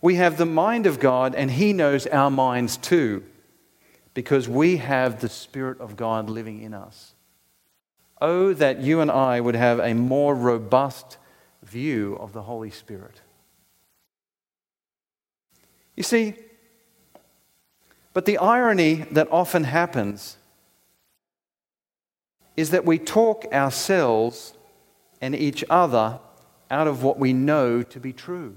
We 0.00 0.14
have 0.14 0.38
the 0.38 0.46
mind 0.46 0.86
of 0.86 1.00
God 1.00 1.34
and 1.34 1.50
He 1.50 1.74
knows 1.74 2.06
our 2.06 2.30
minds 2.30 2.78
too 2.78 3.24
because 4.14 4.48
we 4.48 4.78
have 4.78 5.20
the 5.20 5.28
Spirit 5.28 5.80
of 5.80 5.96
God 5.96 6.30
living 6.30 6.62
in 6.62 6.72
us. 6.72 7.09
Oh, 8.20 8.52
that 8.52 8.80
you 8.80 9.00
and 9.00 9.10
I 9.10 9.40
would 9.40 9.54
have 9.54 9.78
a 9.78 9.94
more 9.94 10.34
robust 10.34 11.16
view 11.62 12.16
of 12.16 12.32
the 12.32 12.42
Holy 12.42 12.70
Spirit. 12.70 13.20
You 15.96 16.02
see, 16.02 16.34
but 18.12 18.26
the 18.26 18.38
irony 18.38 19.06
that 19.12 19.28
often 19.30 19.64
happens 19.64 20.36
is 22.56 22.70
that 22.70 22.84
we 22.84 22.98
talk 22.98 23.46
ourselves 23.52 24.54
and 25.20 25.34
each 25.34 25.64
other 25.70 26.18
out 26.70 26.86
of 26.86 27.02
what 27.02 27.18
we 27.18 27.32
know 27.32 27.82
to 27.82 28.00
be 28.00 28.12
true. 28.12 28.56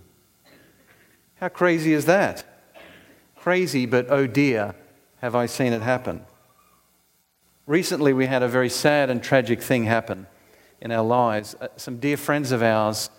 How 1.36 1.50
crazy 1.50 1.93
is 1.93 2.05
that? 2.05 2.43
Crazy, 3.36 3.86
but 3.86 4.08
oh 4.10 4.27
dear, 4.27 4.75
have 5.22 5.36
I 5.36 5.46
seen 5.46 5.74
it 5.74 5.82
happen. 5.82 6.25
Recently, 7.65 8.12
we 8.12 8.25
had 8.25 8.43
a 8.43 8.50
very 8.50 8.67
sad 8.67 9.10
and 9.10 9.24
tragic 9.24 9.62
thing 9.62 9.86
happen 9.86 10.27
in 10.82 10.91
our 10.91 11.03
lives. 11.03 11.55
Uh, 11.62 11.70
some 11.77 11.98
dear 11.98 12.17
friends 12.17 12.51
of 12.51 12.62
ours 12.62 13.10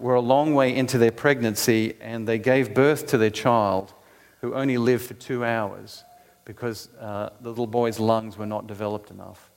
were 0.00 0.14
a 0.14 0.20
long 0.20 0.54
way 0.54 0.74
into 0.74 0.98
their 0.98 1.10
pregnancy 1.10 1.96
and 2.00 2.28
they 2.28 2.38
gave 2.38 2.74
birth 2.74 3.08
to 3.08 3.18
their 3.18 3.30
child 3.30 3.92
who 4.40 4.54
only 4.54 4.78
lived 4.78 5.04
for 5.04 5.14
two 5.14 5.44
hours 5.44 6.04
because 6.44 6.88
uh, 7.00 7.30
the 7.40 7.48
little 7.48 7.66
boy's 7.66 7.98
lungs 7.98 8.38
were 8.38 8.46
not 8.46 8.68
developed 8.68 9.10
enough. 9.10 9.50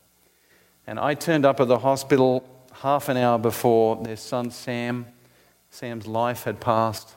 And 0.87 0.99
I 0.99 1.13
turned 1.13 1.45
up 1.45 1.59
at 1.59 1.67
the 1.67 1.77
hospital 1.77 2.43
half 2.73 3.09
an 3.09 3.17
hour 3.17 3.37
before 3.37 4.03
their 4.03 4.17
son 4.17 4.49
Sam. 4.49 5.05
Sam's 5.69 6.07
life 6.07 6.45
had 6.45 6.59
passed. 6.59 7.15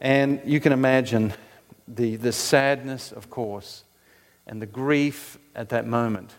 And 0.00 0.40
you 0.44 0.60
can 0.60 0.72
imagine 0.72 1.34
the, 1.88 2.14
the 2.14 2.32
sadness, 2.32 3.10
of 3.10 3.28
course, 3.28 3.82
and 4.46 4.62
the 4.62 4.66
grief 4.66 5.38
at 5.56 5.70
that 5.70 5.86
moment. 5.86 6.34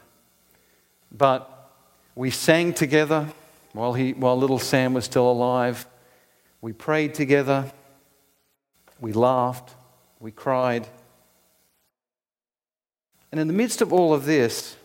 But 1.11 1.71
we 2.15 2.29
sang 2.29 2.73
together 2.73 3.27
while, 3.73 3.93
he, 3.93 4.13
while 4.13 4.37
little 4.37 4.59
Sam 4.59 4.93
was 4.93 5.05
still 5.05 5.29
alive. 5.29 5.85
We 6.61 6.71
prayed 6.71 7.13
together. 7.13 7.71
We 9.01 9.11
laughed. 9.11 9.75
We 10.19 10.31
cried. 10.31 10.87
And 13.31 13.41
in 13.41 13.47
the 13.47 13.53
midst 13.53 13.81
of 13.81 13.91
all 13.91 14.13
of 14.13 14.25
this, 14.25 14.77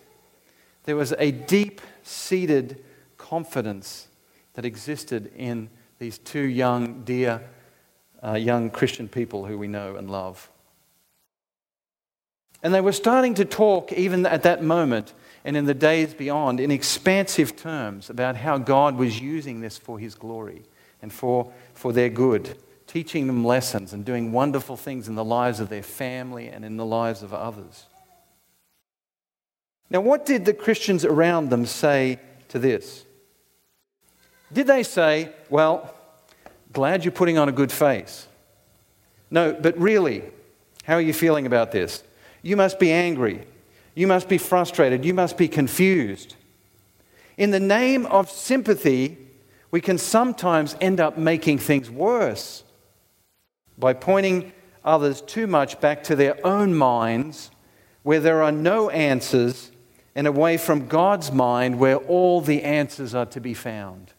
there 0.85 0.97
was 0.97 1.15
a 1.19 1.31
deep 1.31 1.81
seated 2.03 2.83
confidence 3.17 4.09
that 4.55 4.65
existed 4.65 5.31
in 5.37 5.71
these 5.99 6.19
two 6.19 6.43
young, 6.43 7.05
dear, 7.05 7.41
uh, 8.23 8.35
young 8.35 8.69
Christian 8.69 9.09
people 9.09 9.47
who 9.47 9.57
we 9.57 9.69
know 9.69 9.97
and 9.97 10.11
love. 10.11 10.51
And 12.63 12.73
they 12.73 12.81
were 12.81 12.93
starting 12.93 13.35
to 13.35 13.45
talk, 13.45 13.93
even 13.93 14.25
at 14.25 14.45
that 14.45 14.63
moment 14.63 15.13
and 15.45 15.57
in 15.57 15.65
the 15.65 15.75
days 15.75 16.15
beyond, 16.15 16.61
in 16.61 16.71
expansive 16.71 17.57
terms 17.57 18.09
about 18.09 18.37
how 18.37 18.59
God 18.59 18.97
was 18.97 19.21
using 19.21 19.61
this 19.61 19.77
for 19.77 19.99
his 19.99 20.15
glory 20.15 20.63
and 21.01 21.13
for, 21.13 21.53
for 21.75 21.93
their 21.93 22.09
good, 22.09 22.57
teaching 22.87 23.27
them 23.27 23.45
lessons 23.45 23.93
and 23.93 24.05
doing 24.05 24.31
wonderful 24.31 24.77
things 24.77 25.09
in 25.09 25.17
the 25.17 25.25
lives 25.25 25.59
of 25.59 25.69
their 25.69 25.83
family 25.83 26.47
and 26.47 26.65
in 26.65 26.77
the 26.77 26.87
lives 26.87 27.25
of 27.25 27.35
others. 27.35 27.87
Now, 29.91 30.01
what 30.01 30.25
did 30.25 30.45
the 30.45 30.55
Christians 30.55 31.05
around 31.05 31.51
them 31.51 31.67
say 31.67 32.21
to 32.49 32.59
this? 32.59 33.05
Did 34.53 34.67
they 34.67 34.85
say, 34.85 35.33
Well, 35.51 35.93
glad 36.73 37.05
you're 37.05 37.13
putting 37.13 37.37
on 37.37 37.49
a 37.49 37.53
good 37.53 37.73
face? 37.73 38.29
No, 39.31 39.53
but 39.53 39.77
really, 39.79 40.23
how 40.85 40.95
are 40.95 41.01
you 41.01 41.13
feeling 41.13 41.47
about 41.47 41.73
this? 41.73 42.03
You 42.43 42.57
must 42.57 42.79
be 42.79 42.93
angry. 42.93 43.47
You 43.95 44.07
must 44.07 44.29
be 44.29 44.39
frustrated. 44.39 45.05
You 45.05 45.15
must 45.15 45.39
be 45.39 45.49
confused. 45.49 46.35
In 47.37 47.51
the 47.51 47.61
name 47.61 48.07
of 48.07 48.31
sympathy, 48.31 49.17
we 49.71 49.81
can 49.81 49.97
sometimes 49.97 50.77
end 50.81 51.01
up 51.01 51.17
making 51.17 51.59
things 51.59 51.91
worse 51.91 52.65
by 53.79 53.95
pointing 53.95 54.53
others 54.85 55.21
too 55.21 55.47
much 55.47 55.81
back 55.81 56.03
to 56.05 56.17
their 56.17 56.45
own 56.47 56.75
minds 56.75 57.51
where 58.03 58.21
there 58.21 58.43
are 58.43 58.53
no 58.53 58.91
answers 58.91 59.71
and 60.15 60.27
away 60.27 60.57
from 60.57 60.89
God's 60.89 61.33
mind 61.33 61.79
where 61.79 61.97
all 61.97 62.41
the 62.41 62.63
answers 62.63 63.15
are 63.15 63.27
to 63.27 63.41
be 63.41 63.55
found. 63.55 64.13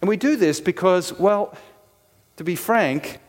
And 0.00 0.08
we 0.08 0.16
do 0.16 0.36
this 0.36 0.60
because, 0.60 1.12
well, 1.12 1.54
to 2.36 2.44
be 2.44 2.56
frank, 2.56 3.20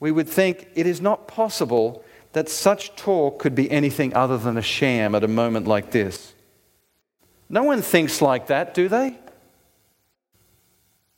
we 0.00 0.10
would 0.10 0.28
think 0.28 0.68
it 0.74 0.86
is 0.86 1.00
not 1.00 1.28
possible 1.28 2.04
that 2.32 2.48
such 2.48 2.94
talk 2.94 3.38
could 3.38 3.54
be 3.54 3.70
anything 3.70 4.14
other 4.14 4.38
than 4.38 4.56
a 4.56 4.62
sham 4.62 5.14
at 5.14 5.24
a 5.24 5.28
moment 5.28 5.66
like 5.66 5.90
this. 5.90 6.34
No 7.48 7.62
one 7.64 7.82
thinks 7.82 8.20
like 8.20 8.48
that, 8.48 8.74
do 8.74 8.88
they? 8.88 9.18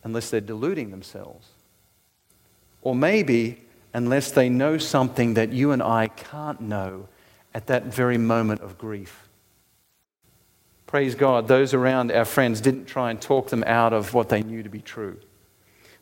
Unless 0.02 0.30
they're 0.30 0.40
deluding 0.40 0.90
themselves. 0.90 1.48
Or 2.82 2.94
maybe 2.94 3.60
unless 3.92 4.30
they 4.30 4.48
know 4.48 4.78
something 4.78 5.34
that 5.34 5.52
you 5.52 5.72
and 5.72 5.82
I 5.82 6.06
can't 6.06 6.60
know 6.60 7.08
at 7.52 7.66
that 7.66 7.84
very 7.84 8.16
moment 8.16 8.60
of 8.60 8.78
grief. 8.78 9.28
Praise 10.86 11.14
God, 11.14 11.48
those 11.48 11.74
around 11.74 12.10
our 12.12 12.24
friends 12.24 12.60
didn't 12.60 12.86
try 12.86 13.10
and 13.10 13.20
talk 13.20 13.48
them 13.48 13.64
out 13.66 13.92
of 13.92 14.14
what 14.14 14.28
they 14.28 14.42
knew 14.42 14.62
to 14.62 14.68
be 14.68 14.80
true. 14.80 15.18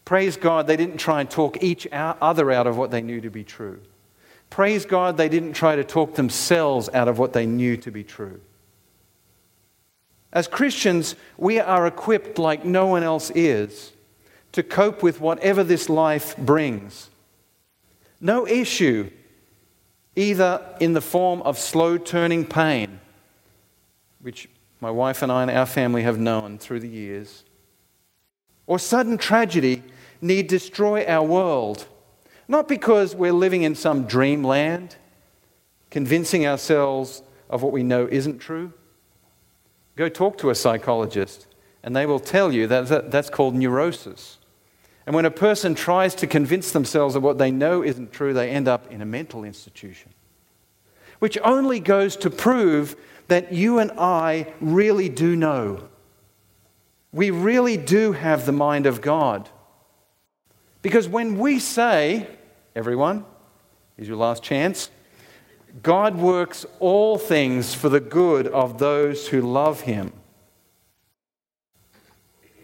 Praise 0.08 0.38
God, 0.38 0.66
they 0.66 0.78
didn't 0.78 0.96
try 0.96 1.20
and 1.20 1.30
talk 1.30 1.62
each 1.62 1.86
other 1.92 2.50
out 2.50 2.66
of 2.66 2.78
what 2.78 2.90
they 2.90 3.02
knew 3.02 3.20
to 3.20 3.28
be 3.28 3.44
true. 3.44 3.78
Praise 4.48 4.86
God, 4.86 5.18
they 5.18 5.28
didn't 5.28 5.52
try 5.52 5.76
to 5.76 5.84
talk 5.84 6.14
themselves 6.14 6.88
out 6.94 7.08
of 7.08 7.18
what 7.18 7.34
they 7.34 7.44
knew 7.44 7.76
to 7.76 7.90
be 7.90 8.04
true. 8.04 8.40
As 10.32 10.48
Christians, 10.48 11.14
we 11.36 11.60
are 11.60 11.86
equipped 11.86 12.38
like 12.38 12.64
no 12.64 12.86
one 12.86 13.02
else 13.02 13.30
is 13.34 13.92
to 14.52 14.62
cope 14.62 15.02
with 15.02 15.20
whatever 15.20 15.62
this 15.62 15.90
life 15.90 16.34
brings. 16.38 17.10
No 18.18 18.46
issue, 18.46 19.10
either 20.16 20.74
in 20.80 20.94
the 20.94 21.02
form 21.02 21.42
of 21.42 21.58
slow 21.58 21.98
turning 21.98 22.46
pain, 22.46 22.98
which 24.22 24.48
my 24.80 24.90
wife 24.90 25.20
and 25.20 25.30
I 25.30 25.42
and 25.42 25.50
our 25.50 25.66
family 25.66 26.04
have 26.04 26.18
known 26.18 26.56
through 26.56 26.80
the 26.80 26.88
years, 26.88 27.44
or 28.66 28.78
sudden 28.78 29.18
tragedy 29.18 29.82
need 30.20 30.46
destroy 30.46 31.04
our 31.06 31.24
world 31.24 31.86
not 32.48 32.66
because 32.66 33.14
we're 33.14 33.32
living 33.32 33.62
in 33.62 33.74
some 33.74 34.04
dreamland, 34.04 34.96
convincing 35.90 36.46
ourselves 36.46 37.22
of 37.50 37.62
what 37.62 37.72
we 37.72 37.82
know 37.82 38.08
isn't 38.10 38.38
true. 38.38 38.72
Go 39.96 40.08
talk 40.08 40.38
to 40.38 40.50
a 40.50 40.54
psychologist, 40.54 41.46
and 41.82 41.94
they 41.94 42.06
will 42.06 42.18
tell 42.18 42.50
you 42.50 42.66
that 42.66 43.10
that's 43.10 43.28
called 43.28 43.54
neurosis. 43.54 44.38
And 45.06 45.14
when 45.14 45.26
a 45.26 45.30
person 45.30 45.74
tries 45.74 46.14
to 46.16 46.26
convince 46.26 46.72
themselves 46.72 47.14
of 47.14 47.22
what 47.22 47.38
they 47.38 47.50
know 47.50 47.82
isn't 47.82 48.12
true, 48.12 48.32
they 48.32 48.50
end 48.50 48.66
up 48.66 48.90
in 48.90 49.02
a 49.02 49.06
mental 49.06 49.44
institution. 49.44 50.12
Which 51.18 51.38
only 51.44 51.80
goes 51.80 52.16
to 52.16 52.30
prove 52.30 52.96
that 53.28 53.52
you 53.52 53.78
and 53.78 53.90
I 53.92 54.52
really 54.60 55.08
do 55.08 55.36
know. 55.36 55.88
We 57.12 57.30
really 57.30 57.76
do 57.76 58.12
have 58.12 58.46
the 58.46 58.52
mind 58.52 58.86
of 58.86 59.00
God. 59.00 59.50
Because 60.82 61.08
when 61.08 61.38
we 61.38 61.58
say, 61.58 62.26
Everyone, 62.74 63.24
is 63.96 64.06
your 64.06 64.16
last 64.16 64.42
chance. 64.42 64.90
God 65.82 66.16
works 66.16 66.64
all 66.78 67.18
things 67.18 67.74
for 67.74 67.88
the 67.88 68.00
good 68.00 68.46
of 68.46 68.78
those 68.78 69.28
who 69.28 69.42
love 69.42 69.82
him. 69.82 70.12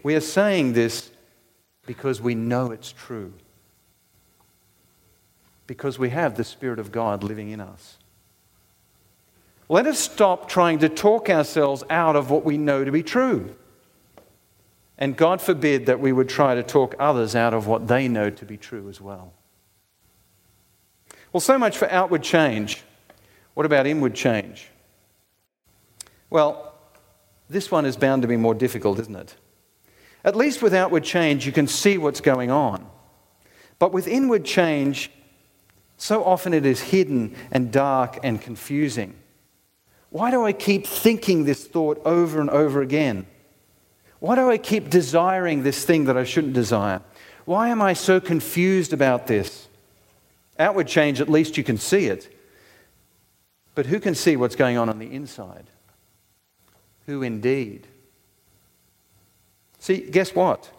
We 0.03 0.15
are 0.15 0.21
saying 0.21 0.73
this 0.73 1.11
because 1.85 2.21
we 2.21 2.33
know 2.33 2.71
it's 2.71 2.91
true. 2.91 3.33
Because 5.67 5.99
we 5.99 6.09
have 6.09 6.37
the 6.37 6.43
Spirit 6.43 6.79
of 6.79 6.91
God 6.91 7.23
living 7.23 7.49
in 7.49 7.59
us. 7.59 7.97
Let 9.67 9.87
us 9.87 9.99
stop 9.99 10.47
trying 10.47 10.79
to 10.79 10.89
talk 10.89 11.29
ourselves 11.29 11.83
out 11.89 12.15
of 12.15 12.29
what 12.29 12.45
we 12.45 12.57
know 12.57 12.85
to 12.85 12.91
be 12.91 13.03
true. 13.03 13.55
And 14.97 15.17
God 15.17 15.41
forbid 15.41 15.87
that 15.87 15.99
we 15.99 16.11
would 16.13 16.29
try 16.29 16.55
to 16.55 16.63
talk 16.63 16.95
others 16.99 17.35
out 17.35 17.53
of 17.53 17.67
what 17.67 17.87
they 17.87 18.07
know 18.07 18.29
to 18.29 18.45
be 18.45 18.57
true 18.57 18.87
as 18.89 19.01
well. 19.01 19.33
Well, 21.33 21.41
so 21.41 21.57
much 21.57 21.77
for 21.77 21.91
outward 21.91 22.23
change. 22.23 22.83
What 23.55 23.65
about 23.65 23.87
inward 23.87 24.15
change? 24.15 24.69
Well, 26.29 26.73
this 27.49 27.69
one 27.69 27.85
is 27.85 27.97
bound 27.97 28.21
to 28.21 28.27
be 28.27 28.37
more 28.37 28.55
difficult, 28.55 28.99
isn't 28.99 29.15
it? 29.15 29.35
At 30.23 30.35
least 30.35 30.61
with 30.61 30.73
outward 30.73 31.03
change, 31.03 31.45
you 31.45 31.51
can 31.51 31.67
see 31.67 31.97
what's 31.97 32.21
going 32.21 32.51
on. 32.51 32.89
But 33.77 33.91
with 33.91 34.07
inward 34.07 34.45
change, 34.45 35.11
so 35.97 36.23
often 36.23 36.53
it 36.53 36.65
is 36.65 36.79
hidden 36.81 37.35
and 37.51 37.71
dark 37.71 38.19
and 38.23 38.41
confusing. 38.41 39.13
Why 40.09 40.31
do 40.31 40.45
I 40.45 40.53
keep 40.53 40.87
thinking 40.87 41.43
this 41.43 41.67
thought 41.67 42.01
over 42.05 42.39
and 42.39 42.49
over 42.49 42.81
again? 42.81 43.27
Why 44.19 44.35
do 44.35 44.49
I 44.49 44.57
keep 44.57 44.89
desiring 44.89 45.63
this 45.63 45.85
thing 45.85 46.05
that 46.05 46.17
I 46.17 46.23
shouldn't 46.23 46.53
desire? 46.53 47.01
Why 47.45 47.69
am 47.69 47.81
I 47.81 47.93
so 47.93 48.19
confused 48.19 48.93
about 48.93 49.27
this? 49.27 49.67
Outward 50.57 50.87
change, 50.87 51.21
at 51.21 51.29
least 51.29 51.57
you 51.57 51.63
can 51.63 51.77
see 51.77 52.05
it. 52.05 52.33
But 53.75 53.85
who 53.87 53.99
can 53.99 54.15
see 54.15 54.37
what's 54.37 54.55
going 54.55 54.77
on 54.77 54.89
on 54.89 54.99
the 54.99 55.11
inside? 55.11 55.65
Who 57.05 57.21
indeed? 57.21 57.87
See, 59.79 59.97
guess 60.09 60.33
what? 60.33 60.71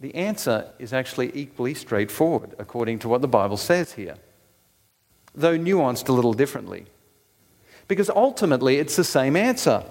The 0.00 0.14
answer 0.16 0.68
is 0.80 0.92
actually 0.92 1.30
equally 1.32 1.74
straightforward, 1.74 2.54
according 2.58 2.98
to 3.00 3.08
what 3.08 3.22
the 3.22 3.28
Bible 3.28 3.56
says 3.56 3.92
here, 3.92 4.16
though 5.32 5.56
nuanced 5.56 6.08
a 6.08 6.12
little 6.12 6.34
differently. 6.34 6.86
Because 7.86 8.10
ultimately, 8.10 8.78
it's 8.78 8.96
the 8.96 9.04
same 9.04 9.36
answer. 9.36 9.84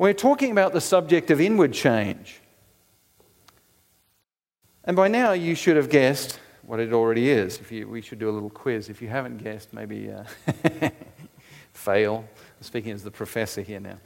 We're 0.00 0.14
talking 0.14 0.50
about 0.50 0.72
the 0.72 0.80
subject 0.80 1.30
of 1.30 1.42
inward 1.42 1.74
change. 1.74 2.40
And 4.82 4.96
by 4.96 5.08
now, 5.08 5.32
you 5.32 5.54
should 5.54 5.76
have 5.76 5.90
guessed 5.90 6.40
what 6.62 6.80
it 6.80 6.94
already 6.94 7.28
is. 7.28 7.60
If 7.60 7.70
you, 7.70 7.86
we 7.86 8.00
should 8.00 8.18
do 8.18 8.30
a 8.30 8.32
little 8.32 8.48
quiz. 8.48 8.88
If 8.88 9.02
you 9.02 9.08
haven't 9.08 9.44
guessed, 9.44 9.74
maybe 9.74 10.10
uh, 10.10 10.24
fail. 11.74 12.24
Speaking 12.62 12.92
as 12.92 13.04
the 13.04 13.10
professor 13.10 13.60
here 13.60 13.78
now. 13.78 13.98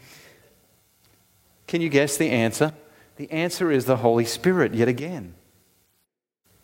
Can 1.68 1.80
you 1.80 1.90
guess 1.90 2.16
the 2.16 2.30
answer? 2.30 2.72
The 3.14 3.30
answer 3.30 3.70
is 3.70 3.84
the 3.84 3.98
Holy 3.98 4.24
Spirit, 4.24 4.74
yet 4.74 4.88
again. 4.88 5.36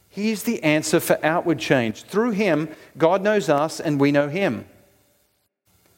He's 0.08 0.42
the 0.42 0.60
answer 0.64 0.98
for 0.98 1.24
outward 1.24 1.60
change. 1.60 2.02
Through 2.02 2.32
Him, 2.32 2.68
God 2.98 3.22
knows 3.22 3.48
us 3.48 3.78
and 3.78 4.00
we 4.00 4.10
know 4.10 4.28
Him. 4.28 4.66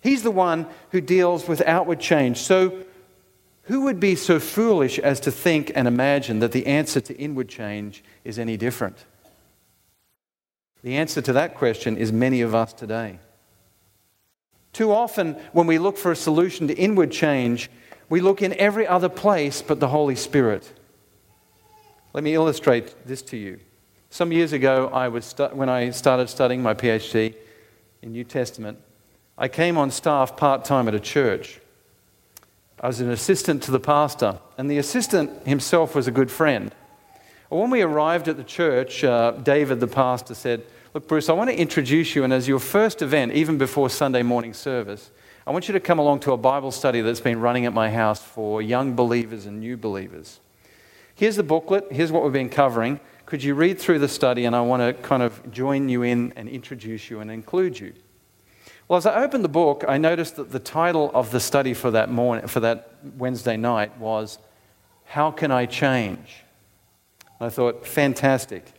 He's 0.03 0.23
the 0.23 0.31
one 0.31 0.67
who 0.91 1.01
deals 1.01 1.49
with 1.49 1.63
outward 1.63 1.99
change. 1.99 2.37
So, 2.37 2.85
who 3.73 3.81
would 3.81 3.99
be 3.99 4.15
so 4.15 4.39
foolish 4.39 4.99
as 4.99 5.19
to 5.19 5.31
think 5.31 5.73
and 5.75 5.89
imagine 5.89 6.41
that 6.41 6.53
the 6.53 6.67
answer 6.67 7.01
to 7.01 7.17
inward 7.17 7.49
change 7.49 8.05
is 8.23 8.39
any 8.39 8.55
different? 8.55 9.07
The 10.83 10.95
answer 10.97 11.23
to 11.23 11.33
that 11.33 11.55
question 11.55 11.97
is 11.97 12.13
many 12.13 12.43
of 12.43 12.55
us 12.55 12.75
today. 12.75 13.19
Too 14.75 14.93
often, 14.93 15.37
when 15.53 15.67
we 15.67 15.79
look 15.79 15.97
for 15.97 16.13
a 16.13 16.17
solution 16.17 16.69
to 16.69 16.77
inward 16.77 17.11
change, 17.13 17.71
we 18.11 18.21
look 18.21 18.43
in 18.43 18.53
every 18.59 18.87
other 18.87 19.09
place 19.09 19.63
but 19.63 19.81
the 19.81 19.89
Holy 19.89 20.17
Spirit. 20.17 20.71
Let 22.13 22.25
me 22.25 22.35
illustrate 22.35 23.07
this 23.07 23.23
to 23.23 23.39
you. 23.39 23.59
Some 24.11 24.33
years 24.33 24.53
ago, 24.53 24.91
I 24.93 25.09
was 25.09 25.25
stu- 25.25 25.49
when 25.55 25.71
I 25.71 25.93
started 25.93 26.29
studying 26.29 26.63
my 26.63 26.75
PhD 26.75 27.35
in 28.03 28.13
New 28.13 28.25
Testament, 28.25 28.79
I 29.39 29.49
came 29.49 29.79
on 29.79 29.91
staff 29.91 30.37
part 30.37 30.67
time 30.67 30.89
at 30.89 30.95
a 30.95 31.01
church. 31.01 31.62
I 32.83 32.89
was 32.89 32.99
an 32.99 33.11
assistant 33.11 33.63
to 33.63 33.71
the 33.71 33.79
pastor, 33.79 34.41
and 34.59 34.69
the 34.69 34.79
assistant 34.79 35.47
himself 35.47 35.95
was 35.95 36.09
a 36.09 36.11
good 36.11 36.33
friend. 36.33 36.75
When 37.49 37.71
we 37.71 37.81
arrived 37.81 38.27
at 38.27 38.37
the 38.37 38.43
church, 38.43 39.05
uh, 39.05 39.31
David, 39.31 39.79
the 39.79 39.87
pastor, 39.87 40.35
said, 40.35 40.65
Look, 40.93 41.07
Bruce, 41.07 41.29
I 41.29 41.33
want 41.33 41.49
to 41.49 41.57
introduce 41.57 42.17
you, 42.17 42.25
and 42.25 42.33
as 42.33 42.49
your 42.49 42.59
first 42.59 43.01
event, 43.01 43.33
even 43.33 43.57
before 43.57 43.89
Sunday 43.89 44.23
morning 44.23 44.53
service, 44.53 45.13
I 45.47 45.53
want 45.53 45.69
you 45.69 45.73
to 45.75 45.81
come 45.81 46.01
along 46.01 46.21
to 46.21 46.33
a 46.33 46.37
Bible 46.37 46.73
study 46.73 47.01
that's 47.03 47.21
been 47.21 47.41
running 47.41 47.67
at 47.67 47.73
my 47.73 47.89
house 47.89 48.21
for 48.21 48.61
young 48.61 48.97
believers 48.97 49.47
and 49.47 49.61
new 49.61 49.77
believers. 49.77 50.41
Here's 51.15 51.37
the 51.37 51.45
booklet, 51.45 51.87
here's 51.93 52.11
what 52.11 52.25
we've 52.25 52.33
been 52.33 52.49
covering. 52.49 52.99
Could 53.27 53.45
you 53.45 53.55
read 53.55 53.79
through 53.79 54.01
the 54.01 54.09
study? 54.09 54.45
And 54.45 54.57
I 54.57 54.61
want 54.61 54.83
to 54.83 55.03
kind 55.03 55.23
of 55.23 55.53
join 55.53 55.89
you 55.89 56.03
in 56.03 56.33
and 56.35 56.49
introduce 56.49 57.11
you 57.11 57.21
and 57.21 57.31
include 57.31 57.79
you. 57.79 57.93
Well, 58.89 58.97
as 58.97 59.07
I 59.07 59.23
opened 59.23 59.45
the 59.45 59.49
book, 59.49 59.85
I 59.89 59.99
noticed 59.99 60.37
that 60.37 60.51
the 60.51 60.59
title 60.59 61.11
of 61.15 61.31
the 61.31 61.41
study 61.41 61.75
for 61.75 61.91
that, 61.93 62.11
morning, 62.11 62.47
for 62.47 62.61
that 62.61 62.95
Wednesday 63.17 63.57
night 63.57 63.97
was 63.99 64.39
How 65.05 65.31
Can 65.31 65.51
I 65.51 65.67
Change? 65.67 66.45
I 67.41 67.49
thought, 67.49 67.87
fantastic. 67.87 68.73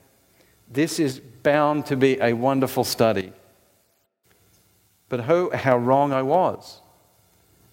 This 0.70 1.00
is 1.00 1.20
bound 1.20 1.86
to 1.88 1.98
be 1.98 2.20
a 2.22 2.34
wonderful 2.34 2.84
study. 2.84 3.34
But 5.10 5.22
how, 5.22 5.50
how 5.52 5.78
wrong 5.78 6.14
I 6.14 6.22
was. 6.22 6.82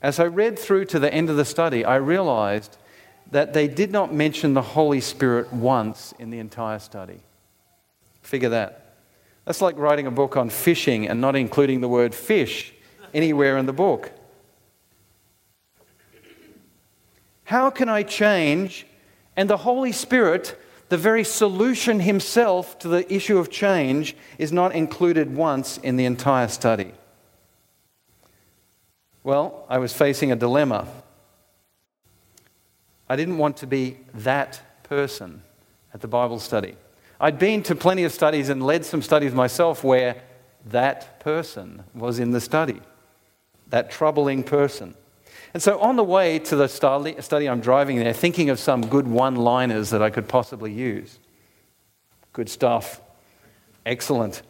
As 0.02 0.18
I 0.18 0.24
read 0.24 0.58
through 0.58 0.86
to 0.86 0.98
the 0.98 1.12
end 1.12 1.30
of 1.30 1.36
the 1.36 1.44
study, 1.44 1.84
I 1.84 1.96
realized 1.96 2.76
that 3.30 3.52
they 3.52 3.68
did 3.68 3.92
not 3.92 4.12
mention 4.12 4.54
the 4.54 4.62
Holy 4.62 5.00
Spirit 5.00 5.52
once 5.52 6.12
in 6.18 6.30
the 6.30 6.38
entire 6.38 6.78
study. 6.78 7.20
Figure 8.22 8.48
that. 8.48 8.79
That's 9.50 9.60
like 9.60 9.78
writing 9.78 10.06
a 10.06 10.12
book 10.12 10.36
on 10.36 10.48
fishing 10.48 11.08
and 11.08 11.20
not 11.20 11.34
including 11.34 11.80
the 11.80 11.88
word 11.88 12.14
fish 12.14 12.72
anywhere 13.12 13.58
in 13.58 13.66
the 13.66 13.72
book. 13.72 14.12
How 17.42 17.68
can 17.68 17.88
I 17.88 18.04
change? 18.04 18.86
And 19.34 19.50
the 19.50 19.56
Holy 19.56 19.90
Spirit, 19.90 20.56
the 20.88 20.96
very 20.96 21.24
solution 21.24 21.98
himself 21.98 22.78
to 22.78 22.86
the 22.86 23.12
issue 23.12 23.38
of 23.38 23.50
change, 23.50 24.14
is 24.38 24.52
not 24.52 24.72
included 24.72 25.34
once 25.34 25.78
in 25.78 25.96
the 25.96 26.04
entire 26.04 26.46
study. 26.46 26.92
Well, 29.24 29.66
I 29.68 29.78
was 29.78 29.92
facing 29.92 30.30
a 30.30 30.36
dilemma. 30.36 30.86
I 33.08 33.16
didn't 33.16 33.38
want 33.38 33.56
to 33.56 33.66
be 33.66 33.98
that 34.14 34.60
person 34.84 35.42
at 35.92 36.02
the 36.02 36.06
Bible 36.06 36.38
study. 36.38 36.76
I'd 37.20 37.38
been 37.38 37.62
to 37.64 37.74
plenty 37.74 38.04
of 38.04 38.12
studies 38.12 38.48
and 38.48 38.62
led 38.62 38.85
some 38.85 39.02
studies 39.02 39.35
myself 39.35 39.85
where 39.85 40.22
that 40.66 41.20
person 41.20 41.85
was 41.94 42.18
in 42.18 42.30
the 42.30 42.40
study, 42.40 42.80
that 43.68 43.90
troubling 43.90 44.42
person. 44.42 44.94
And 45.52 45.62
so 45.62 45.78
on 45.80 45.96
the 45.96 46.04
way 46.04 46.38
to 46.38 46.56
the 46.56 46.66
study, 46.66 47.48
I'm 47.48 47.61
driving 47.61 47.98
there 47.98 48.14
thinking 48.14 48.48
of 48.48 48.59
some 48.59 48.87
good 48.87 49.06
one 49.06 49.37
liners 49.37 49.90
that 49.90 50.00
I 50.00 50.09
could 50.09 50.28
possibly 50.28 50.72
use. 50.72 51.18
Good 52.33 52.48
stuff. 52.48 53.02
Excellent. 53.85 54.42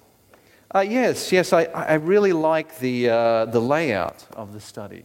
Uh, 0.73 0.81
yes, 0.81 1.33
yes, 1.33 1.53
I, 1.53 1.65
I 1.65 1.95
really 1.95 2.33
like 2.33 2.79
the, 2.79 3.09
uh, 3.09 3.45
the 3.47 3.61
layout 3.61 4.25
of 4.35 4.53
the 4.53 4.61
study. 4.61 5.05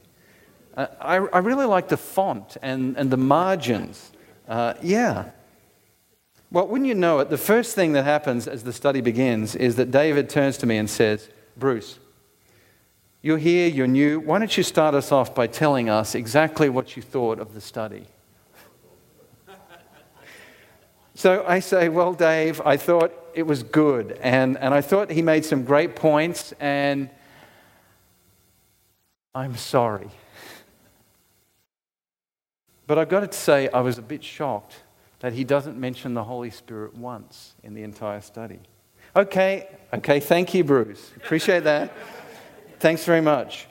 Uh, 0.78 0.88
I, 1.01 1.15
I 1.15 1.39
really 1.39 1.65
like 1.65 1.88
the 1.88 1.97
font 1.97 2.58
and, 2.62 2.95
and 2.97 3.10
the 3.10 3.17
margins. 3.17 4.12
Uh, 4.47 4.75
yeah. 4.84 5.32
Well, 6.55 6.67
wouldn't 6.67 6.87
you 6.87 6.95
know 6.95 7.19
it, 7.19 7.29
the 7.29 7.37
first 7.37 7.75
thing 7.75 7.91
that 7.91 8.05
happens 8.05 8.47
as 8.47 8.63
the 8.63 8.71
study 8.71 9.01
begins 9.01 9.57
is 9.57 9.75
that 9.75 9.91
David 9.91 10.29
turns 10.29 10.57
to 10.59 10.65
me 10.65 10.77
and 10.77 10.89
says, 10.89 11.27
Bruce, 11.57 11.99
you're 13.21 13.37
here, 13.37 13.67
you're 13.67 13.87
new. 13.87 14.21
Why 14.21 14.39
don't 14.39 14.55
you 14.55 14.63
start 14.63 14.95
us 14.95 15.11
off 15.11 15.35
by 15.35 15.47
telling 15.47 15.89
us 15.89 16.15
exactly 16.15 16.69
what 16.69 16.95
you 16.95 17.01
thought 17.01 17.39
of 17.39 17.53
the 17.53 17.59
study? 17.59 18.05
so 21.13 21.43
I 21.45 21.59
say, 21.59 21.89
Well, 21.89 22.13
Dave, 22.13 22.61
I 22.63 22.77
thought 22.77 23.11
it 23.33 23.43
was 23.43 23.61
good. 23.61 24.17
And, 24.21 24.57
and 24.57 24.73
I 24.73 24.79
thought 24.79 25.11
he 25.11 25.21
made 25.21 25.43
some 25.43 25.65
great 25.65 25.97
points, 25.97 26.53
and 26.61 27.09
I'm 29.33 29.57
sorry. 29.57 30.07
But 32.87 32.97
I've 32.97 33.09
got 33.09 33.29
to 33.29 33.37
say, 33.37 33.67
I 33.69 33.81
was 33.81 33.97
a 33.97 34.01
bit 34.01 34.23
shocked 34.23 34.75
that 35.25 35.33
he 35.33 35.43
doesn't 35.43 35.75
mention 35.75 36.13
the 36.13 36.23
Holy 36.23 36.51
Spirit 36.51 36.95
once 36.95 37.55
in 37.63 37.73
the 37.73 37.81
entire 37.81 38.21
study. 38.21 38.59
Okay, 39.15 39.67
okay, 39.91 40.19
thank 40.19 40.53
you, 40.53 40.63
Bruce. 40.63 41.13
Appreciate 41.15 41.63
that. 41.63 41.91
Thanks 42.79 43.03
very 43.05 43.21
much. 43.21 43.65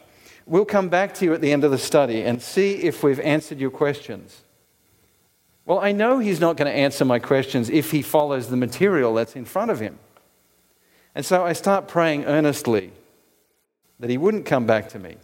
We'll 0.46 0.64
come 0.64 0.88
back 0.88 1.14
to 1.14 1.24
you 1.24 1.32
at 1.32 1.40
the 1.40 1.52
end 1.52 1.62
of 1.62 1.70
the 1.70 1.78
study 1.78 2.22
and 2.22 2.42
see 2.42 2.72
if 2.82 3.04
we've 3.04 3.20
answered 3.20 3.60
your 3.60 3.70
questions. 3.70 4.42
Well, 5.64 5.78
I 5.78 5.92
know 5.92 6.18
he's 6.18 6.40
not 6.40 6.56
going 6.56 6.68
to 6.68 6.76
answer 6.76 7.04
my 7.04 7.20
questions 7.20 7.70
if 7.70 7.92
he 7.92 8.02
follows 8.02 8.48
the 8.48 8.56
material 8.56 9.14
that's 9.14 9.36
in 9.36 9.44
front 9.44 9.70
of 9.70 9.78
him. 9.78 10.00
And 11.14 11.24
so 11.24 11.44
I 11.44 11.52
start 11.52 11.86
praying 11.86 12.24
earnestly 12.24 12.90
that 14.00 14.10
he 14.10 14.18
wouldn't 14.18 14.44
come 14.44 14.66
back 14.66 14.88
to 14.88 14.98
me. 14.98 15.18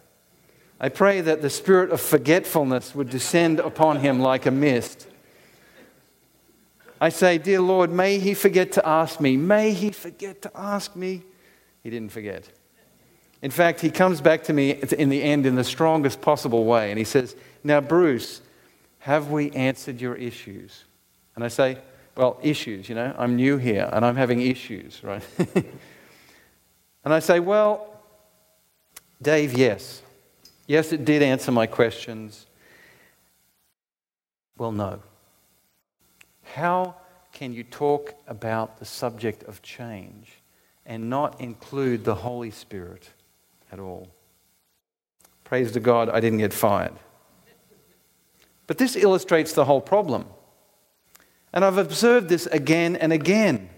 I 0.78 0.90
pray 0.90 1.22
that 1.22 1.42
the 1.42 1.50
spirit 1.50 1.90
of 1.90 2.00
forgetfulness 2.00 2.94
would 2.94 3.10
descend 3.10 3.58
upon 3.58 3.96
him 3.96 4.20
like 4.20 4.46
a 4.46 4.52
mist 4.52 5.08
I 7.00 7.08
say, 7.08 7.38
Dear 7.38 7.60
Lord, 7.60 7.90
may 7.90 8.18
he 8.18 8.34
forget 8.34 8.72
to 8.72 8.86
ask 8.86 9.20
me. 9.20 9.36
May 9.36 9.72
he 9.72 9.90
forget 9.90 10.42
to 10.42 10.50
ask 10.54 10.94
me. 10.94 11.22
He 11.82 11.90
didn't 11.90 12.12
forget. 12.12 12.48
In 13.42 13.50
fact, 13.50 13.80
he 13.80 13.90
comes 13.90 14.20
back 14.20 14.44
to 14.44 14.52
me 14.52 14.72
in 14.98 15.08
the 15.08 15.22
end 15.22 15.46
in 15.46 15.54
the 15.54 15.64
strongest 15.64 16.20
possible 16.20 16.64
way 16.66 16.90
and 16.90 16.98
he 16.98 17.04
says, 17.04 17.34
Now, 17.64 17.80
Bruce, 17.80 18.42
have 18.98 19.30
we 19.30 19.50
answered 19.52 20.00
your 20.00 20.14
issues? 20.14 20.84
And 21.34 21.44
I 21.44 21.48
say, 21.48 21.78
Well, 22.16 22.38
issues, 22.42 22.88
you 22.88 22.94
know, 22.94 23.14
I'm 23.16 23.36
new 23.36 23.56
here 23.56 23.88
and 23.92 24.04
I'm 24.04 24.16
having 24.16 24.42
issues, 24.42 25.02
right? 25.02 25.22
and 25.54 27.14
I 27.14 27.20
say, 27.20 27.40
Well, 27.40 27.86
Dave, 29.22 29.54
yes. 29.54 30.02
Yes, 30.66 30.92
it 30.92 31.04
did 31.04 31.22
answer 31.22 31.50
my 31.50 31.66
questions. 31.66 32.46
Well, 34.56 34.72
no. 34.72 35.00
How 36.54 36.96
can 37.32 37.52
you 37.52 37.62
talk 37.62 38.14
about 38.26 38.78
the 38.78 38.84
subject 38.84 39.44
of 39.44 39.62
change 39.62 40.40
and 40.84 41.08
not 41.08 41.40
include 41.40 42.04
the 42.04 42.16
Holy 42.16 42.50
Spirit 42.50 43.10
at 43.70 43.78
all? 43.78 44.08
Praise 45.44 45.70
to 45.72 45.80
God, 45.80 46.08
I 46.08 46.18
didn't 46.18 46.38
get 46.38 46.52
fired. 46.52 46.94
But 48.66 48.78
this 48.78 48.96
illustrates 48.96 49.52
the 49.52 49.64
whole 49.64 49.80
problem. 49.80 50.26
And 51.52 51.64
I've 51.64 51.78
observed 51.78 52.28
this 52.28 52.46
again 52.46 52.96
and 52.96 53.12
again. 53.12 53.68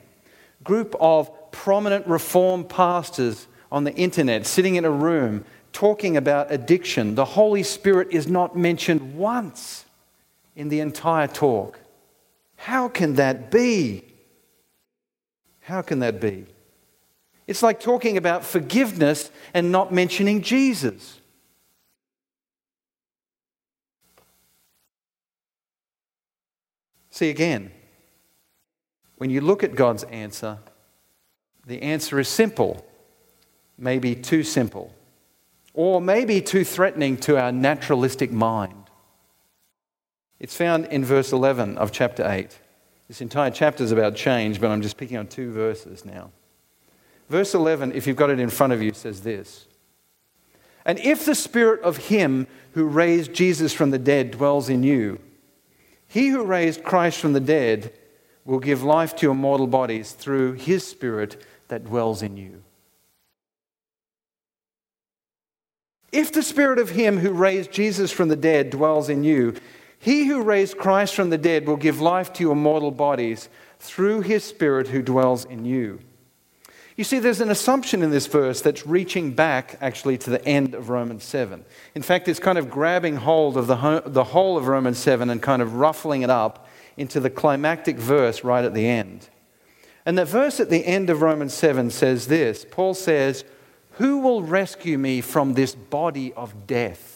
Group 0.64 0.94
of 1.00 1.30
prominent 1.50 2.06
reform 2.06 2.64
pastors 2.64 3.48
on 3.70 3.84
the 3.84 3.94
internet 3.94 4.46
sitting 4.46 4.76
in 4.76 4.84
a 4.84 4.90
room 4.90 5.44
talking 5.72 6.16
about 6.16 6.50
addiction. 6.50 7.14
The 7.14 7.24
Holy 7.24 7.62
Spirit 7.62 8.08
is 8.10 8.28
not 8.28 8.56
mentioned 8.56 9.14
once 9.14 9.84
in 10.56 10.68
the 10.68 10.80
entire 10.80 11.26
talk. 11.26 11.78
How 12.62 12.86
can 12.88 13.14
that 13.14 13.50
be? 13.50 14.04
How 15.62 15.82
can 15.82 15.98
that 15.98 16.20
be? 16.20 16.46
It's 17.48 17.60
like 17.60 17.80
talking 17.80 18.16
about 18.16 18.44
forgiveness 18.44 19.32
and 19.52 19.72
not 19.72 19.92
mentioning 19.92 20.42
Jesus. 20.42 21.18
See 27.10 27.30
again, 27.30 27.72
when 29.16 29.30
you 29.30 29.40
look 29.40 29.64
at 29.64 29.74
God's 29.74 30.04
answer, 30.04 30.58
the 31.66 31.82
answer 31.82 32.20
is 32.20 32.28
simple, 32.28 32.86
maybe 33.76 34.14
too 34.14 34.44
simple, 34.44 34.94
or 35.74 36.00
maybe 36.00 36.40
too 36.40 36.64
threatening 36.64 37.16
to 37.16 37.36
our 37.36 37.50
naturalistic 37.50 38.30
mind. 38.30 38.81
It's 40.42 40.56
found 40.56 40.86
in 40.86 41.04
verse 41.04 41.32
11 41.32 41.78
of 41.78 41.92
chapter 41.92 42.28
8. 42.28 42.58
This 43.06 43.20
entire 43.20 43.52
chapter 43.52 43.84
is 43.84 43.92
about 43.92 44.16
change, 44.16 44.60
but 44.60 44.72
I'm 44.72 44.82
just 44.82 44.96
picking 44.96 45.16
on 45.16 45.28
two 45.28 45.52
verses 45.52 46.04
now. 46.04 46.32
Verse 47.28 47.54
11, 47.54 47.92
if 47.92 48.08
you've 48.08 48.16
got 48.16 48.28
it 48.28 48.40
in 48.40 48.50
front 48.50 48.72
of 48.72 48.82
you, 48.82 48.92
says 48.92 49.20
this 49.20 49.68
And 50.84 50.98
if 50.98 51.24
the 51.24 51.36
spirit 51.36 51.80
of 51.82 51.96
him 52.08 52.48
who 52.72 52.86
raised 52.86 53.32
Jesus 53.32 53.72
from 53.72 53.92
the 53.92 54.00
dead 54.00 54.32
dwells 54.32 54.68
in 54.68 54.82
you, 54.82 55.20
he 56.08 56.30
who 56.30 56.44
raised 56.44 56.82
Christ 56.82 57.20
from 57.20 57.34
the 57.34 57.40
dead 57.40 57.92
will 58.44 58.58
give 58.58 58.82
life 58.82 59.14
to 59.16 59.26
your 59.26 59.36
mortal 59.36 59.68
bodies 59.68 60.10
through 60.10 60.54
his 60.54 60.84
spirit 60.84 61.40
that 61.68 61.84
dwells 61.84 62.20
in 62.20 62.36
you. 62.36 62.64
If 66.10 66.32
the 66.32 66.42
spirit 66.42 66.80
of 66.80 66.90
him 66.90 67.18
who 67.18 67.30
raised 67.30 67.70
Jesus 67.70 68.10
from 68.10 68.28
the 68.28 68.34
dead 68.34 68.70
dwells 68.70 69.08
in 69.08 69.22
you, 69.22 69.54
he 70.02 70.26
who 70.26 70.42
raised 70.42 70.78
Christ 70.78 71.14
from 71.14 71.30
the 71.30 71.38
dead 71.38 71.64
will 71.64 71.76
give 71.76 72.00
life 72.00 72.32
to 72.32 72.42
your 72.42 72.56
mortal 72.56 72.90
bodies 72.90 73.48
through 73.78 74.22
his 74.22 74.42
Spirit 74.42 74.88
who 74.88 75.00
dwells 75.00 75.44
in 75.44 75.64
you. 75.64 76.00
You 76.96 77.04
see, 77.04 77.20
there's 77.20 77.40
an 77.40 77.52
assumption 77.52 78.02
in 78.02 78.10
this 78.10 78.26
verse 78.26 78.60
that's 78.60 78.84
reaching 78.84 79.30
back 79.30 79.78
actually 79.80 80.18
to 80.18 80.30
the 80.30 80.44
end 80.44 80.74
of 80.74 80.88
Romans 80.88 81.22
7. 81.22 81.64
In 81.94 82.02
fact, 82.02 82.26
it's 82.26 82.40
kind 82.40 82.58
of 82.58 82.68
grabbing 82.68 83.14
hold 83.14 83.56
of 83.56 83.68
the, 83.68 84.02
the 84.04 84.24
whole 84.24 84.58
of 84.58 84.66
Romans 84.66 84.98
7 84.98 85.30
and 85.30 85.40
kind 85.40 85.62
of 85.62 85.76
ruffling 85.76 86.22
it 86.22 86.30
up 86.30 86.66
into 86.96 87.20
the 87.20 87.30
climactic 87.30 87.96
verse 87.96 88.42
right 88.42 88.64
at 88.64 88.74
the 88.74 88.88
end. 88.88 89.28
And 90.04 90.18
the 90.18 90.24
verse 90.24 90.58
at 90.58 90.68
the 90.68 90.84
end 90.84 91.10
of 91.10 91.22
Romans 91.22 91.54
7 91.54 91.90
says 91.90 92.26
this 92.26 92.66
Paul 92.68 92.94
says, 92.94 93.44
Who 93.92 94.18
will 94.18 94.42
rescue 94.42 94.98
me 94.98 95.20
from 95.20 95.54
this 95.54 95.76
body 95.76 96.32
of 96.32 96.66
death? 96.66 97.11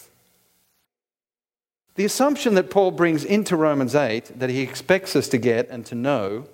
The 1.97 2.05
assumption 2.05 2.55
that 2.55 2.71
Paul 2.71 2.91
brings 2.91 3.25
into 3.25 3.57
Romans 3.57 3.95
8 3.95 4.39
that 4.39 4.51
he 4.51 4.61
expects 4.61 5.17
us 5.17 5.29
to 5.29 5.39
get 5.39 5.71
and 5.71 5.85
to 5.87 5.95
know 5.95 6.47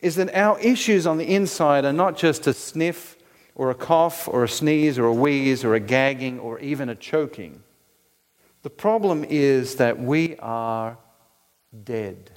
is 0.00 0.16
that 0.16 0.34
our 0.34 0.58
issues 0.60 1.06
on 1.06 1.18
the 1.18 1.34
inside 1.34 1.84
are 1.84 1.92
not 1.92 2.16
just 2.16 2.46
a 2.46 2.54
sniff 2.54 3.16
or 3.54 3.70
a 3.70 3.74
cough 3.74 4.26
or 4.26 4.44
a 4.44 4.48
sneeze 4.48 4.98
or 4.98 5.04
a 5.04 5.12
wheeze 5.12 5.62
or 5.62 5.74
a 5.74 5.80
gagging 5.80 6.40
or 6.40 6.58
even 6.58 6.88
a 6.88 6.94
choking. 6.94 7.62
The 8.62 8.70
problem 8.70 9.24
is 9.28 9.76
that 9.76 9.98
we 9.98 10.36
are 10.38 10.96
dead 11.84 12.30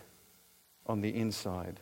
on 0.86 1.00
the 1.00 1.16
inside. 1.16 1.80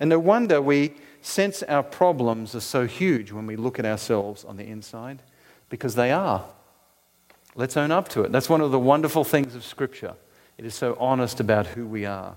And 0.00 0.10
no 0.10 0.18
wonder 0.18 0.60
we 0.60 0.94
sense 1.22 1.62
our 1.62 1.82
problems 1.82 2.54
are 2.56 2.60
so 2.60 2.86
huge 2.86 3.30
when 3.30 3.46
we 3.46 3.54
look 3.54 3.78
at 3.78 3.86
ourselves 3.86 4.44
on 4.44 4.56
the 4.56 4.66
inside, 4.66 5.22
because 5.68 5.94
they 5.94 6.10
are. 6.10 6.44
Let's 7.58 7.76
own 7.76 7.90
up 7.90 8.08
to 8.10 8.22
it. 8.22 8.30
That's 8.30 8.48
one 8.48 8.60
of 8.60 8.70
the 8.70 8.78
wonderful 8.78 9.24
things 9.24 9.56
of 9.56 9.64
Scripture. 9.64 10.14
It 10.58 10.64
is 10.64 10.76
so 10.76 10.96
honest 11.00 11.40
about 11.40 11.66
who 11.66 11.88
we 11.88 12.06
are. 12.06 12.36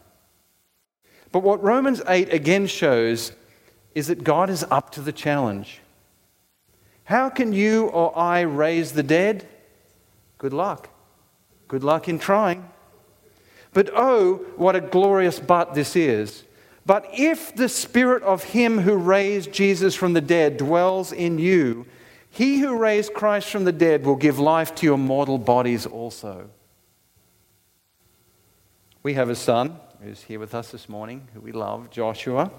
But 1.31 1.43
what 1.43 1.63
Romans 1.63 2.01
8 2.07 2.33
again 2.33 2.65
shows 2.65 3.31
is 3.93 4.07
that 4.07 4.23
God 4.23 4.49
is 4.49 4.65
up 4.71 4.89
to 4.93 5.01
the 5.01 5.11
challenge. 5.11 5.79
How 7.03 7.29
can 7.29 7.53
you 7.53 7.85
or 7.89 8.17
I 8.17 8.41
raise 8.41 8.93
the 8.93 9.03
dead? 9.03 9.47
Good 10.39 10.53
luck. 10.53 10.89
Good 11.67 11.83
luck 11.83 12.09
in 12.09 12.17
trying. 12.17 12.67
But 13.73 13.91
oh, 13.95 14.37
what 14.57 14.75
a 14.75 14.81
glorious 14.81 15.39
but 15.39 15.75
this 15.75 15.95
is. 15.95 16.45
But 16.83 17.07
if 17.13 17.55
the 17.55 17.69
spirit 17.69 18.23
of 18.23 18.43
him 18.43 18.79
who 18.79 18.95
raised 18.95 19.51
Jesus 19.51 19.93
from 19.93 20.13
the 20.13 20.21
dead 20.21 20.57
dwells 20.57 21.11
in 21.11 21.37
you, 21.37 21.85
he 22.31 22.59
who 22.59 22.77
raised 22.77 23.13
Christ 23.13 23.49
from 23.49 23.65
the 23.65 23.73
dead 23.73 24.05
will 24.05 24.15
give 24.15 24.39
life 24.39 24.73
to 24.75 24.85
your 24.85 24.97
mortal 24.97 25.37
bodies 25.37 25.85
also. 25.85 26.49
We 29.03 29.15
have 29.15 29.29
a 29.29 29.35
son 29.35 29.77
who's 30.01 30.23
here 30.23 30.39
with 30.39 30.55
us 30.55 30.71
this 30.71 30.87
morning, 30.87 31.27
who 31.33 31.41
we 31.41 31.51
love, 31.51 31.89
Joshua, 31.91 32.49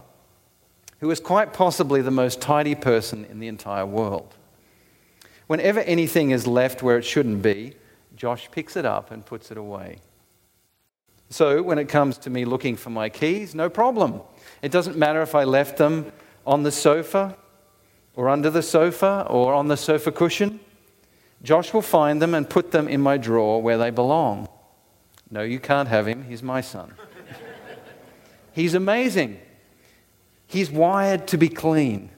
who 1.00 1.10
is 1.10 1.20
quite 1.20 1.54
possibly 1.54 2.02
the 2.02 2.10
most 2.10 2.38
tidy 2.40 2.74
person 2.74 3.24
in 3.24 3.40
the 3.40 3.48
entire 3.48 3.86
world. 3.86 4.34
Whenever 5.46 5.80
anything 5.80 6.32
is 6.32 6.46
left 6.46 6.82
where 6.82 6.98
it 6.98 7.04
shouldn't 7.04 7.40
be, 7.40 7.74
Josh 8.14 8.50
picks 8.50 8.76
it 8.76 8.84
up 8.84 9.10
and 9.10 9.24
puts 9.24 9.50
it 9.50 9.56
away. 9.56 10.00
So 11.30 11.62
when 11.62 11.78
it 11.78 11.88
comes 11.88 12.18
to 12.18 12.30
me 12.30 12.44
looking 12.44 12.76
for 12.76 12.90
my 12.90 13.08
keys, 13.08 13.54
no 13.54 13.70
problem. 13.70 14.20
It 14.60 14.70
doesn't 14.70 14.98
matter 14.98 15.22
if 15.22 15.34
I 15.34 15.44
left 15.44 15.78
them 15.78 16.12
on 16.46 16.62
the 16.62 16.70
sofa 16.70 17.38
or 18.14 18.28
under 18.28 18.50
the 18.50 18.62
sofa 18.62 19.26
or 19.28 19.54
on 19.54 19.68
the 19.68 19.76
sofa 19.76 20.12
cushion. 20.12 20.60
Josh 21.42 21.72
will 21.72 21.82
find 21.82 22.22
them 22.22 22.34
and 22.34 22.48
put 22.48 22.70
them 22.70 22.88
in 22.88 23.00
my 23.00 23.16
drawer 23.16 23.60
where 23.60 23.78
they 23.78 23.90
belong. 23.90 24.48
No, 25.30 25.42
you 25.42 25.58
can't 25.58 25.88
have 25.88 26.06
him. 26.06 26.24
He's 26.24 26.42
my 26.42 26.60
son. 26.60 26.94
He's 28.52 28.74
amazing. 28.74 29.40
He's 30.46 30.70
wired 30.70 31.26
to 31.28 31.38
be 31.38 31.48
clean. 31.48 32.10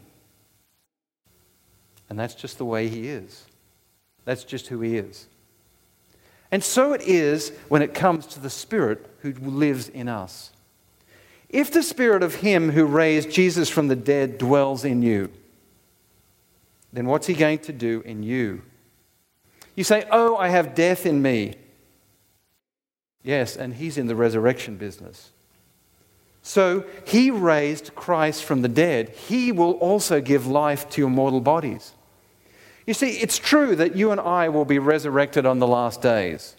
And 2.11 2.19
that's 2.19 2.35
just 2.35 2.59
the 2.59 2.65
way 2.65 2.89
he 2.89 3.09
is. 3.09 3.45
That's 4.25 4.45
just 4.45 4.67
who 4.67 4.81
he 4.81 4.97
is. 4.97 5.29
And 6.51 6.63
so 6.63 6.93
it 6.93 7.03
is 7.03 7.53
when 7.69 7.83
it 7.83 7.95
comes 7.95 8.27
to 8.27 8.41
the 8.41 8.51
Spirit 8.51 9.07
who 9.21 9.33
lives 9.33 9.89
in 9.89 10.09
us. 10.09 10.51
If 11.49 11.71
the 11.71 11.83
Spirit 11.83 12.23
of 12.23 12.37
Him 12.37 12.71
who 12.71 12.85
raised 12.85 13.31
Jesus 13.31 13.69
from 13.69 13.89
the 13.89 13.97
dead 13.97 14.39
dwells 14.39 14.85
in 14.85 15.03
you, 15.03 15.31
then 16.95 17.07
what's 17.07 17.27
He 17.27 17.35
going 17.35 17.59
to 17.61 17.73
do 17.73 18.03
in 18.07 18.23
you? 18.23 18.63
You 19.75 19.85
say, 19.85 20.07
Oh, 20.11 20.37
I 20.37 20.49
have 20.49 20.75
death 20.75 21.05
in 21.05 21.21
me. 21.21 21.57
Yes, 23.23 23.57
and 23.57 23.75
He's 23.75 23.99
in 23.99 24.07
the 24.07 24.17
resurrection 24.17 24.77
business. 24.77 25.31
So 26.43 26.85
He 27.05 27.31
raised 27.31 27.95
Christ 27.95 28.45
from 28.45 28.63
the 28.63 28.69
dead. 28.69 29.11
He 29.11 29.51
will 29.51 29.73
also 29.73 30.21
give 30.21 30.47
life 30.47 30.89
to 30.91 31.01
your 31.01 31.11
mortal 31.11 31.41
bodies. 31.41 31.93
You 32.87 32.95
see, 32.95 33.13
it's 33.13 33.39
true 33.39 33.75
that 33.77 33.97
you 33.97 34.11
and 34.11 34.21
I 34.21 34.49
will 34.49 34.67
be 34.67 34.79
resurrected 34.79 35.47
on 35.47 35.59
the 35.59 35.67
last 35.67 36.03
days. 36.03 36.55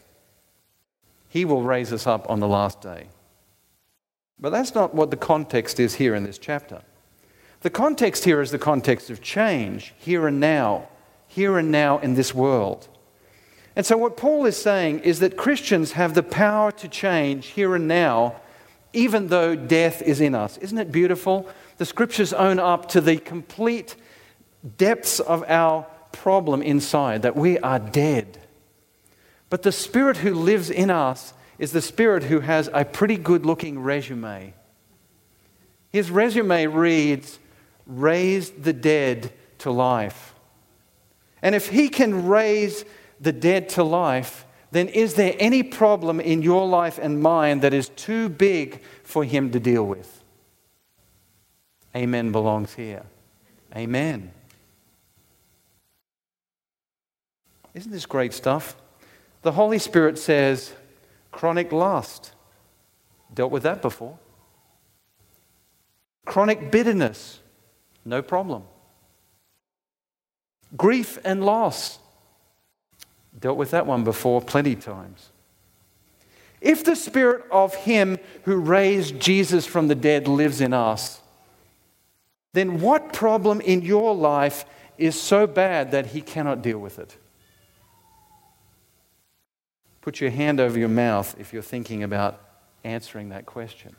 He 1.30 1.46
will 1.46 1.62
raise 1.62 1.94
us 1.94 2.08
up 2.08 2.30
on 2.30 2.40
the 2.40 2.48
last 2.48 2.82
day. 2.82 3.08
But 4.40 4.50
that's 4.50 4.76
not 4.76 4.94
what 4.94 5.12
the 5.12 5.18
context 5.18 5.80
is 5.80 5.96
here 5.96 6.16
in 6.16 6.24
this 6.24 6.38
chapter. 6.38 6.82
The 7.66 7.72
context 7.72 8.26
here 8.26 8.42
is 8.42 8.52
the 8.52 8.60
context 8.60 9.10
of 9.10 9.24
change, 9.24 9.96
here 9.98 10.28
and 10.28 10.40
now, 10.40 10.88
here 11.28 11.58
and 11.58 11.72
now 11.72 11.98
in 11.98 12.14
this 12.14 12.32
world. 12.32 12.88
And 13.76 13.84
so, 13.84 13.98
what 13.98 14.18
Paul 14.18 14.46
is 14.46 14.56
saying 14.56 15.00
is 15.00 15.18
that 15.22 15.36
Christians 15.36 15.94
have 15.94 16.14
the 16.14 16.22
power 16.22 16.72
to 16.74 16.88
change 16.88 17.48
here 17.48 17.74
and 17.74 17.88
now, 17.88 18.36
even 18.94 19.30
though 19.30 19.56
death 19.56 20.04
is 20.04 20.22
in 20.22 20.36
us. 20.36 20.58
Isn't 20.58 20.78
it 20.78 20.92
beautiful? 20.92 21.50
The 21.78 21.88
scriptures 21.88 22.34
own 22.34 22.60
up 22.60 22.88
to 22.90 23.02
the 23.02 23.18
complete 23.18 23.96
depths 24.78 25.20
of 25.20 25.44
our 25.48 25.88
problem 26.12 26.62
inside 26.62 27.24
that 27.24 27.36
we 27.36 27.58
are 27.58 27.80
dead. 27.80 28.38
But 29.50 29.64
the 29.64 29.72
Spirit 29.72 30.18
who 30.18 30.36
lives 30.36 30.70
in 30.70 30.92
us 30.92 31.34
is 31.58 31.72
the 31.72 31.82
Spirit 31.82 32.26
who 32.26 32.42
has 32.42 32.70
a 32.72 32.86
pretty 32.86 33.18
good 33.18 33.44
looking 33.44 33.80
resume. 33.80 34.54
His 35.92 36.12
resume 36.12 36.68
reads, 36.68 37.40
Raised 37.86 38.64
the 38.64 38.74
dead 38.74 39.32
to 39.60 39.72
life. 39.72 40.34
And 41.42 41.54
if 41.56 41.70
he 41.70 41.90
can 41.90 42.28
raise 42.28 42.86
the 43.20 43.32
dead 43.32 43.70
to 43.70 43.84
life, 43.84 44.46
then 44.72 44.88
is 44.90 45.14
there 45.14 45.36
any 45.40 45.64
problem 45.64 46.20
in 46.20 46.42
your 46.42 46.68
life 46.68 47.00
and 47.02 47.22
mine 47.22 47.60
that 47.62 47.74
is 47.74 47.90
too 47.90 48.30
big 48.30 48.82
for 49.04 49.24
him 49.24 49.52
to 49.52 49.60
deal 49.60 49.86
with? 49.86 50.24
Amen 51.96 52.32
belongs 52.32 52.74
here. 52.74 53.04
Amen. 53.76 54.32
Isn't 57.74 57.92
this 57.92 58.06
great 58.06 58.34
stuff? 58.34 58.76
The 59.44 59.52
Holy 59.52 59.80
Spirit 59.80 60.18
says, 60.18 60.74
chronic 61.32 61.72
lust. 61.72 62.32
Dealt 63.34 63.52
with 63.52 63.64
that 63.64 63.82
before. 63.82 64.18
Chronic 66.26 66.72
bitterness. 66.72 67.40
No 68.06 68.22
problem. 68.22 68.64
Grief 70.78 71.18
and 71.26 71.44
loss. 71.44 72.00
Dealt 73.38 73.58
with 73.58 73.72
that 73.72 73.86
one 73.86 74.04
before 74.04 74.42
plenty 74.42 74.76
times. 74.76 75.32
If 76.62 76.84
the 76.84 76.96
spirit 76.96 77.46
of 77.52 77.76
him 77.76 78.18
who 78.44 78.58
raised 78.58 79.20
Jesus 79.20 79.66
from 79.66 79.88
the 79.88 79.96
dead 79.96 80.28
lives 80.28 80.62
in 80.62 80.74
us, 80.74 81.22
then 82.54 82.80
what 82.80 83.12
problem 83.12 83.60
in 83.60 83.82
your 83.82 84.16
life 84.16 84.66
is 84.98 85.20
so 85.22 85.46
bad 85.46 85.92
that 85.92 86.08
he 86.08 86.22
cannot 86.22 86.62
deal 86.62 86.80
with 86.80 87.00
it? 87.00 87.18
Put 90.02 90.22
your 90.22 90.30
hand 90.30 90.60
over 90.60 90.80
your 90.80 90.90
mouth 90.90 91.36
if 91.38 91.52
you're 91.52 91.62
thinking 91.62 92.04
about 92.04 92.42
answering 92.84 93.30
that 93.30 93.46
question. 93.46 93.96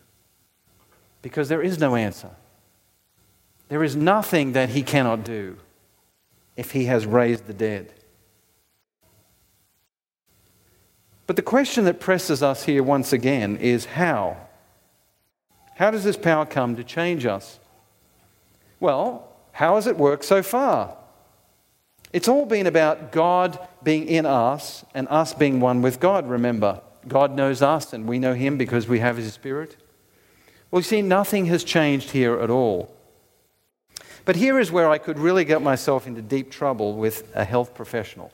Because 1.20 1.48
there 1.48 1.62
is 1.62 1.78
no 1.78 1.96
answer. 1.96 2.30
There 3.68 3.82
is 3.82 3.96
nothing 3.96 4.52
that 4.52 4.70
he 4.70 4.82
cannot 4.82 5.24
do 5.24 5.56
if 6.56 6.72
he 6.72 6.86
has 6.86 7.06
raised 7.06 7.46
the 7.46 7.54
dead. 7.54 7.92
But 11.26 11.36
the 11.36 11.42
question 11.42 11.84
that 11.84 12.00
presses 12.00 12.42
us 12.42 12.64
here 12.64 12.82
once 12.82 13.12
again 13.12 13.56
is 13.56 13.84
how? 13.84 14.36
How 15.74 15.90
does 15.90 16.04
this 16.04 16.16
power 16.16 16.46
come 16.46 16.76
to 16.76 16.84
change 16.84 17.26
us? 17.26 17.58
Well, 18.78 19.28
how 19.52 19.74
has 19.74 19.86
it 19.86 19.96
worked 19.96 20.24
so 20.24 20.42
far? 20.42 20.96
It's 22.12 22.28
all 22.28 22.46
been 22.46 22.66
about 22.66 23.10
God 23.10 23.58
being 23.82 24.06
in 24.06 24.24
us 24.24 24.84
and 24.94 25.08
us 25.08 25.34
being 25.34 25.60
one 25.60 25.82
with 25.82 25.98
God, 25.98 26.28
remember. 26.28 26.80
God 27.08 27.34
knows 27.34 27.60
us 27.60 27.92
and 27.92 28.06
we 28.06 28.18
know 28.18 28.34
Him 28.34 28.56
because 28.56 28.86
we 28.86 29.00
have 29.00 29.16
His 29.16 29.32
Spirit. 29.34 29.76
Well, 30.70 30.80
you 30.80 30.84
see, 30.84 31.02
nothing 31.02 31.46
has 31.46 31.64
changed 31.64 32.12
here 32.12 32.38
at 32.40 32.50
all. 32.50 32.95
But 34.26 34.36
here 34.36 34.58
is 34.58 34.72
where 34.72 34.90
I 34.90 34.98
could 34.98 35.18
really 35.18 35.44
get 35.44 35.62
myself 35.62 36.06
into 36.06 36.20
deep 36.20 36.50
trouble 36.50 36.94
with 36.94 37.32
a 37.34 37.44
health 37.44 37.74
professional. 37.74 38.32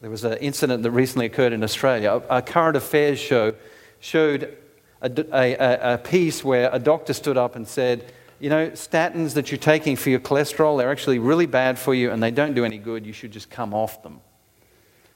There 0.00 0.10
was 0.10 0.24
an 0.24 0.38
incident 0.38 0.82
that 0.82 0.90
recently 0.90 1.26
occurred 1.26 1.52
in 1.52 1.62
Australia. 1.62 2.22
A 2.30 2.40
current 2.40 2.74
affairs 2.74 3.18
show 3.18 3.54
showed 4.00 4.56
a, 5.02 5.10
a, 5.32 5.94
a 5.94 5.98
piece 5.98 6.42
where 6.42 6.70
a 6.72 6.78
doctor 6.78 7.12
stood 7.12 7.36
up 7.36 7.54
and 7.54 7.68
said, 7.68 8.12
you 8.40 8.48
know, 8.48 8.70
statins 8.70 9.34
that 9.34 9.50
you're 9.50 9.58
taking 9.58 9.94
for 9.94 10.08
your 10.08 10.20
cholesterol, 10.20 10.78
they're 10.78 10.90
actually 10.90 11.18
really 11.18 11.46
bad 11.46 11.78
for 11.78 11.94
you 11.94 12.10
and 12.10 12.22
they 12.22 12.30
don't 12.30 12.54
do 12.54 12.64
any 12.64 12.78
good. 12.78 13.04
You 13.04 13.12
should 13.12 13.32
just 13.32 13.50
come 13.50 13.74
off 13.74 14.02
them. 14.02 14.20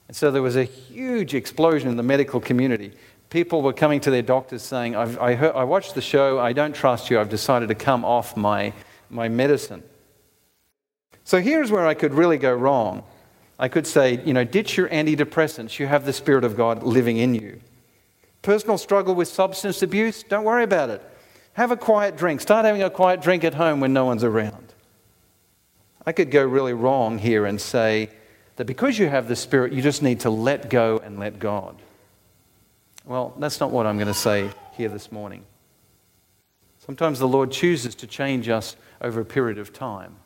And 0.06 0.14
so 0.14 0.30
there 0.30 0.42
was 0.42 0.56
a 0.56 0.64
huge 0.64 1.34
explosion 1.34 1.88
in 1.88 1.96
the 1.96 2.02
medical 2.02 2.40
community. 2.40 2.92
people 3.30 3.62
were 3.62 3.72
coming 3.72 4.00
to 4.00 4.10
their 4.10 4.20
doctors 4.20 4.60
saying, 4.60 4.94
I, 4.94 5.34
heard, 5.34 5.54
I 5.54 5.64
watched 5.64 5.94
the 5.94 6.02
show, 6.02 6.38
I 6.38 6.52
don't 6.52 6.74
trust 6.74 7.08
you, 7.08 7.18
I've 7.18 7.30
decided 7.30 7.70
to 7.70 7.74
come 7.74 8.04
off 8.04 8.36
my, 8.36 8.74
my 9.12 9.28
medicine. 9.28 9.82
So 11.24 11.40
here's 11.40 11.70
where 11.70 11.86
I 11.86 11.94
could 11.94 12.14
really 12.14 12.38
go 12.38 12.52
wrong. 12.52 13.04
I 13.58 13.68
could 13.68 13.86
say, 13.86 14.20
you 14.24 14.32
know, 14.32 14.44
ditch 14.44 14.76
your 14.76 14.88
antidepressants, 14.88 15.78
you 15.78 15.86
have 15.86 16.04
the 16.04 16.12
Spirit 16.12 16.44
of 16.44 16.56
God 16.56 16.82
living 16.82 17.18
in 17.18 17.34
you. 17.34 17.60
Personal 18.40 18.76
struggle 18.76 19.14
with 19.14 19.28
substance 19.28 19.82
abuse, 19.82 20.24
don't 20.24 20.44
worry 20.44 20.64
about 20.64 20.90
it. 20.90 21.02
Have 21.52 21.70
a 21.70 21.76
quiet 21.76 22.16
drink. 22.16 22.40
Start 22.40 22.64
having 22.64 22.82
a 22.82 22.90
quiet 22.90 23.20
drink 23.20 23.44
at 23.44 23.54
home 23.54 23.78
when 23.78 23.92
no 23.92 24.04
one's 24.04 24.24
around. 24.24 24.72
I 26.04 26.12
could 26.12 26.30
go 26.30 26.44
really 26.44 26.72
wrong 26.72 27.18
here 27.18 27.46
and 27.46 27.60
say 27.60 28.10
that 28.56 28.64
because 28.64 28.98
you 28.98 29.08
have 29.08 29.28
the 29.28 29.36
Spirit, 29.36 29.72
you 29.72 29.82
just 29.82 30.02
need 30.02 30.20
to 30.20 30.30
let 30.30 30.70
go 30.70 30.98
and 30.98 31.20
let 31.20 31.38
God. 31.38 31.76
Well, 33.04 33.34
that's 33.38 33.60
not 33.60 33.70
what 33.70 33.86
I'm 33.86 33.96
going 33.96 34.08
to 34.08 34.14
say 34.14 34.50
here 34.72 34.88
this 34.88 35.12
morning. 35.12 35.44
Sometimes 36.84 37.20
the 37.20 37.28
Lord 37.28 37.52
chooses 37.52 37.94
to 37.96 38.08
change 38.08 38.48
us 38.48 38.74
over 39.02 39.20
a 39.20 39.24
period 39.26 39.58
of 39.58 39.72
time. 39.72 40.16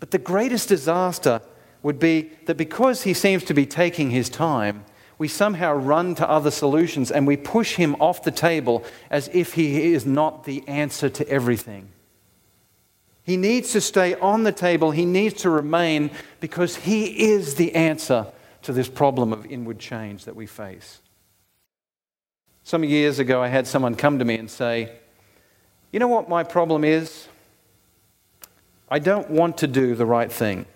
But 0.00 0.10
the 0.10 0.18
greatest 0.18 0.68
disaster 0.68 1.40
would 1.82 1.98
be 1.98 2.32
that 2.46 2.56
because 2.56 3.04
He 3.04 3.14
seems 3.14 3.44
to 3.44 3.54
be 3.54 3.66
taking 3.66 4.10
His 4.10 4.28
time, 4.28 4.84
we 5.18 5.28
somehow 5.28 5.74
run 5.74 6.14
to 6.14 6.30
other 6.30 6.50
solutions 6.50 7.10
and 7.10 7.26
we 7.26 7.36
push 7.36 7.74
him 7.74 7.96
off 8.00 8.22
the 8.22 8.30
table 8.30 8.84
as 9.10 9.28
if 9.32 9.54
he 9.54 9.92
is 9.92 10.06
not 10.06 10.44
the 10.44 10.66
answer 10.68 11.08
to 11.10 11.28
everything. 11.28 11.88
He 13.24 13.36
needs 13.36 13.72
to 13.72 13.80
stay 13.80 14.14
on 14.14 14.44
the 14.44 14.52
table, 14.52 14.92
he 14.92 15.04
needs 15.04 15.42
to 15.42 15.50
remain 15.50 16.10
because 16.40 16.76
he 16.76 17.32
is 17.32 17.56
the 17.56 17.74
answer 17.74 18.28
to 18.62 18.72
this 18.72 18.88
problem 18.88 19.32
of 19.32 19.44
inward 19.46 19.78
change 19.78 20.24
that 20.24 20.36
we 20.36 20.46
face. 20.46 21.00
Some 22.62 22.84
years 22.84 23.18
ago, 23.18 23.42
I 23.42 23.48
had 23.48 23.66
someone 23.66 23.96
come 23.96 24.18
to 24.18 24.24
me 24.24 24.36
and 24.38 24.50
say, 24.50 24.92
You 25.92 26.00
know 26.00 26.08
what 26.08 26.28
my 26.28 26.44
problem 26.44 26.84
is? 26.84 27.28
I 28.90 28.98
don't 28.98 29.30
want 29.30 29.58
to 29.58 29.66
do 29.66 29.94
the 29.94 30.06
right 30.06 30.30
thing. 30.30 30.66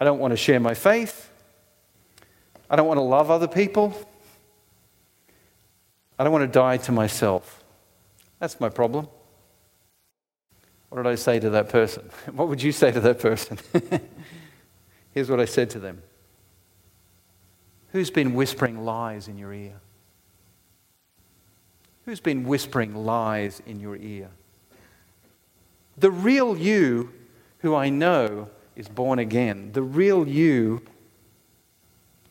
I 0.00 0.04
don't 0.04 0.18
want 0.18 0.32
to 0.32 0.36
share 0.36 0.60
my 0.60 0.74
faith. 0.74 1.30
I 2.68 2.76
don't 2.76 2.86
want 2.86 2.98
to 2.98 3.02
love 3.02 3.30
other 3.30 3.48
people. 3.48 3.94
I 6.18 6.24
don't 6.24 6.32
want 6.32 6.42
to 6.42 6.58
die 6.58 6.76
to 6.78 6.92
myself. 6.92 7.62
That's 8.38 8.60
my 8.60 8.68
problem. 8.68 9.08
What 10.88 11.02
did 11.02 11.10
I 11.10 11.16
say 11.16 11.40
to 11.40 11.50
that 11.50 11.68
person? 11.68 12.08
What 12.32 12.48
would 12.48 12.62
you 12.62 12.72
say 12.72 12.92
to 12.92 13.00
that 13.00 13.18
person? 13.18 13.58
Here's 15.12 15.30
what 15.30 15.40
I 15.40 15.44
said 15.44 15.70
to 15.70 15.78
them 15.78 16.02
Who's 17.92 18.10
been 18.10 18.34
whispering 18.34 18.84
lies 18.84 19.28
in 19.28 19.38
your 19.38 19.52
ear? 19.52 19.80
Who's 22.04 22.20
been 22.20 22.44
whispering 22.44 22.94
lies 22.94 23.62
in 23.66 23.80
your 23.80 23.96
ear? 23.96 24.28
The 25.96 26.10
real 26.10 26.56
you, 26.56 27.12
who 27.58 27.74
I 27.74 27.88
know 27.88 28.50
is 28.76 28.88
born 28.88 29.18
again, 29.18 29.70
the 29.72 29.82
real 29.82 30.28
you 30.28 30.82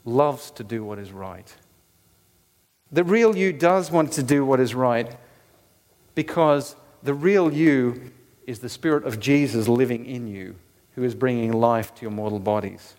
loves 0.05 0.51
to 0.51 0.63
do 0.63 0.83
what 0.83 0.99
is 0.99 1.11
right. 1.11 1.55
The 2.91 3.03
real 3.03 3.35
you 3.35 3.53
does 3.53 3.89
want 3.89 4.11
to 4.13 4.23
do 4.23 4.45
what 4.45 4.59
is 4.59 4.75
right 4.75 5.15
because 6.13 6.75
the 7.01 7.13
real 7.13 7.51
you 7.51 8.11
is 8.45 8.59
the 8.59 8.69
Spirit 8.69 9.05
of 9.05 9.19
Jesus 9.19 9.67
living 9.67 10.05
in 10.05 10.27
you, 10.27 10.55
who 10.95 11.03
is 11.03 11.15
bringing 11.15 11.51
life 11.51 11.95
to 11.95 12.01
your 12.01 12.11
mortal 12.11 12.39
bodies. 12.39 12.95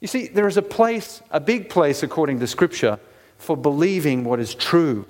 You 0.00 0.08
see, 0.08 0.28
there 0.28 0.46
is 0.46 0.56
a 0.56 0.62
place, 0.62 1.20
a 1.30 1.40
big 1.40 1.68
place, 1.68 2.02
according 2.02 2.38
to 2.40 2.46
Scripture, 2.46 2.98
for 3.38 3.56
believing 3.56 4.24
what 4.24 4.40
is 4.40 4.54
true. 4.54 5.06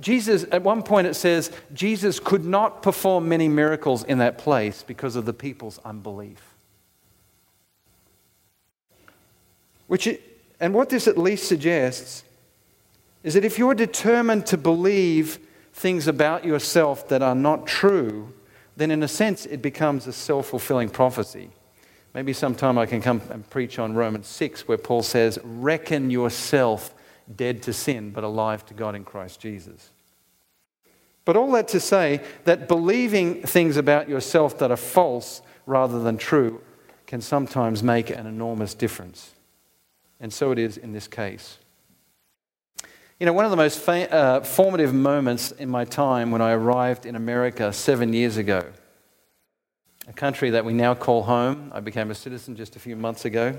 Jesus, 0.00 0.44
at 0.52 0.62
one 0.62 0.82
point 0.82 1.06
it 1.06 1.14
says, 1.14 1.50
Jesus 1.72 2.20
could 2.20 2.44
not 2.44 2.82
perform 2.82 3.28
many 3.28 3.48
miracles 3.48 4.04
in 4.04 4.18
that 4.18 4.38
place 4.38 4.84
because 4.86 5.16
of 5.16 5.24
the 5.24 5.32
people's 5.32 5.78
unbelief. 5.84 6.40
Which 9.88 10.06
it, 10.06 10.22
and 10.60 10.74
what 10.74 10.90
this 10.90 11.08
at 11.08 11.18
least 11.18 11.48
suggests 11.48 12.22
is 13.22 13.34
that 13.34 13.44
if 13.44 13.58
you're 13.58 13.74
determined 13.74 14.46
to 14.46 14.56
believe 14.56 15.38
things 15.72 16.06
about 16.06 16.44
yourself 16.44 17.08
that 17.08 17.22
are 17.22 17.34
not 17.34 17.66
true, 17.66 18.32
then 18.76 18.90
in 18.90 19.02
a 19.02 19.08
sense 19.08 19.46
it 19.46 19.62
becomes 19.62 20.06
a 20.06 20.12
self 20.12 20.48
fulfilling 20.48 20.90
prophecy. 20.90 21.50
Maybe 22.14 22.32
sometime 22.32 22.78
I 22.78 22.86
can 22.86 23.00
come 23.00 23.20
and 23.30 23.48
preach 23.48 23.78
on 23.78 23.94
Romans 23.94 24.26
6, 24.26 24.66
where 24.66 24.78
Paul 24.78 25.02
says, 25.02 25.38
Reckon 25.44 26.10
yourself 26.10 26.94
dead 27.34 27.62
to 27.64 27.72
sin, 27.72 28.10
but 28.10 28.24
alive 28.24 28.64
to 28.66 28.74
God 28.74 28.94
in 28.94 29.04
Christ 29.04 29.40
Jesus. 29.40 29.90
But 31.24 31.36
all 31.36 31.52
that 31.52 31.68
to 31.68 31.80
say 31.80 32.22
that 32.44 32.68
believing 32.68 33.42
things 33.42 33.76
about 33.76 34.08
yourself 34.08 34.58
that 34.58 34.70
are 34.70 34.78
false 34.78 35.42
rather 35.66 36.00
than 36.00 36.16
true 36.16 36.62
can 37.06 37.20
sometimes 37.20 37.82
make 37.82 38.08
an 38.08 38.26
enormous 38.26 38.74
difference. 38.74 39.34
And 40.20 40.32
so 40.32 40.52
it 40.52 40.58
is 40.58 40.78
in 40.78 40.92
this 40.92 41.06
case. 41.06 41.58
You 43.20 43.26
know, 43.26 43.32
one 43.32 43.44
of 43.44 43.50
the 43.50 43.56
most 43.56 43.78
fa- 43.78 44.12
uh, 44.12 44.40
formative 44.40 44.94
moments 44.94 45.50
in 45.50 45.68
my 45.68 45.84
time 45.84 46.30
when 46.30 46.40
I 46.40 46.52
arrived 46.52 47.04
in 47.04 47.16
America 47.16 47.72
seven 47.72 48.12
years 48.12 48.36
ago, 48.36 48.64
a 50.08 50.12
country 50.12 50.50
that 50.50 50.64
we 50.64 50.72
now 50.72 50.94
call 50.94 51.22
home. 51.22 51.70
I 51.74 51.80
became 51.80 52.10
a 52.10 52.14
citizen 52.14 52.56
just 52.56 52.76
a 52.76 52.78
few 52.78 52.96
months 52.96 53.26
ago. 53.26 53.54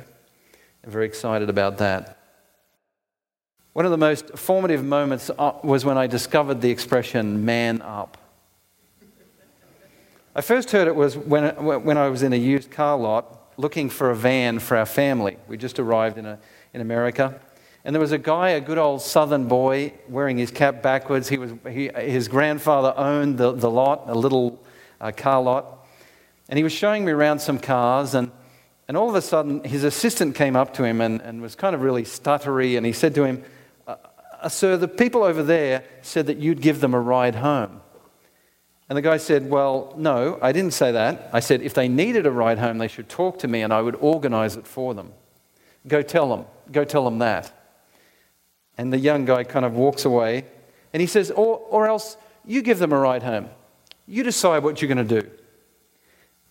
I'm 0.83 0.91
very 0.91 1.05
excited 1.05 1.49
about 1.49 1.77
that. 1.77 2.17
One 3.73 3.85
of 3.85 3.91
the 3.91 3.97
most 3.97 4.38
formative 4.38 4.83
moments 4.83 5.29
uh, 5.38 5.53
was 5.63 5.85
when 5.85 5.97
I 5.97 6.07
discovered 6.07 6.62
the 6.62 6.71
expression 6.71 7.45
man 7.45 7.81
up. 7.83 8.17
I 10.35 10.41
first 10.41 10.71
heard 10.71 10.88
it 10.88 10.95
was 10.95 11.15
when, 11.15 11.55
when 11.83 11.97
I 11.97 12.07
was 12.07 12.23
in 12.23 12.33
a 12.33 12.38
used 12.38 12.71
car 12.71 12.97
lot 12.97 13.53
looking 13.57 13.89
for 13.89 14.09
a 14.09 14.15
van 14.15 14.59
for 14.59 14.75
our 14.75 14.85
family. 14.85 15.38
We 15.47 15.57
just 15.57 15.79
arrived 15.79 16.17
in, 16.17 16.25
a, 16.25 16.39
in 16.73 16.81
America. 16.81 17.39
And 17.83 17.93
there 17.93 18.01
was 18.01 18.12
a 18.12 18.17
guy, 18.17 18.49
a 18.49 18.62
good 18.62 18.77
old 18.77 19.01
southern 19.01 19.47
boy, 19.47 19.93
wearing 20.07 20.38
his 20.38 20.49
cap 20.49 20.81
backwards. 20.81 21.29
He 21.29 21.38
was, 21.38 21.53
he, 21.69 21.89
his 21.95 22.27
grandfather 22.27 22.93
owned 22.97 23.38
the, 23.38 23.51
the 23.51 23.69
lot, 23.69 24.03
a 24.07 24.15
little 24.15 24.63
uh, 24.99 25.12
car 25.12 25.41
lot. 25.41 25.79
And 26.49 26.57
he 26.57 26.63
was 26.63 26.73
showing 26.73 27.05
me 27.05 27.12
around 27.12 27.39
some 27.39 27.59
cars. 27.59 28.15
And, 28.15 28.31
and 28.88 28.97
all 28.97 29.07
of 29.07 29.15
a 29.15 29.21
sudden, 29.21 29.63
his 29.63 29.83
assistant 29.83 30.35
came 30.35 30.55
up 30.55 30.73
to 30.73 30.83
him 30.83 30.99
and, 30.99 31.21
and 31.21 31.41
was 31.41 31.55
kind 31.55 31.75
of 31.75 31.81
really 31.81 32.03
stuttery. 32.03 32.75
And 32.75 32.85
he 32.85 32.91
said 32.91 33.15
to 33.15 33.23
him, 33.23 33.43
uh, 33.88 33.95
uh, 34.41 34.49
Sir, 34.49 34.75
the 34.75 34.88
people 34.88 35.23
over 35.23 35.43
there 35.43 35.83
said 36.01 36.25
that 36.25 36.38
you'd 36.38 36.62
give 36.62 36.81
them 36.81 36.95
a 36.95 36.99
ride 36.99 37.35
home. 37.35 37.81
And 38.89 38.97
the 38.97 39.03
guy 39.03 39.17
said, 39.17 39.49
Well, 39.51 39.93
no, 39.95 40.39
I 40.41 40.51
didn't 40.51 40.73
say 40.73 40.91
that. 40.91 41.29
I 41.31 41.39
said, 41.39 41.62
if 41.62 41.75
they 41.75 41.88
needed 41.88 42.25
a 42.25 42.31
ride 42.31 42.57
home, 42.57 42.79
they 42.79 42.88
should 42.88 43.07
talk 43.07 43.38
to 43.39 43.47
me 43.47 43.62
and 43.62 43.71
I 43.71 43.81
would 43.81 43.95
organize 43.95 44.55
it 44.55 44.65
for 44.65 44.95
them. 44.95 45.13
Go 45.88 46.01
tell 46.01 46.35
them. 46.35 46.45
Go 46.71 46.83
tell 46.83 47.05
them 47.05 47.19
that. 47.19 47.55
And 48.79 48.91
the 48.91 48.97
young 48.97 49.25
guy 49.25 49.43
kind 49.43 49.65
of 49.65 49.73
walks 49.73 50.05
away 50.05 50.45
and 50.91 51.01
he 51.01 51.07
says, 51.07 51.29
Or, 51.29 51.57
or 51.57 51.85
else 51.85 52.17
you 52.43 52.63
give 52.63 52.79
them 52.79 52.91
a 52.91 52.97
ride 52.97 53.21
home. 53.21 53.49
You 54.07 54.23
decide 54.23 54.63
what 54.63 54.81
you're 54.81 54.93
going 54.93 55.07
to 55.07 55.21
do. 55.21 55.29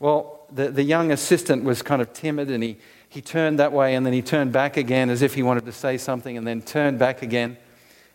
Well, 0.00 0.46
the, 0.52 0.70
the 0.70 0.82
young 0.82 1.11
assistant 1.11 1.64
was 1.64 1.82
kind 1.82 2.00
of 2.00 2.12
timid 2.12 2.50
and 2.50 2.62
he, 2.62 2.78
he 3.08 3.20
turned 3.20 3.58
that 3.58 3.72
way 3.72 3.94
and 3.94 4.06
then 4.06 4.12
he 4.12 4.22
turned 4.22 4.52
back 4.52 4.76
again 4.76 5.11
as 5.11 5.22
if 5.22 5.34
he 5.34 5.42
wanted 5.42 5.64
to 5.66 5.72
say 5.72 5.98
something 5.98 6.37
and 6.37 6.46
then 6.46 6.62
turned 6.62 6.98
back 6.98 7.22
again. 7.22 7.56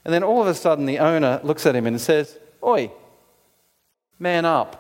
And 0.05 0.13
then 0.13 0.23
all 0.23 0.41
of 0.41 0.47
a 0.47 0.53
sudden 0.53 0.85
the 0.85 0.99
owner 0.99 1.39
looks 1.43 1.65
at 1.65 1.75
him 1.75 1.85
and 1.85 1.99
says, 1.99 2.37
Oi, 2.63 2.91
Man 4.19 4.45
up. 4.45 4.79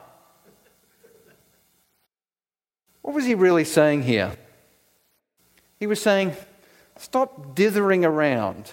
What 3.01 3.13
was 3.13 3.25
he 3.25 3.35
really 3.35 3.65
saying 3.65 4.03
here? 4.03 4.37
He 5.79 5.87
was 5.87 6.01
saying, 6.01 6.33
Stop 6.97 7.55
dithering 7.55 8.05
around 8.05 8.71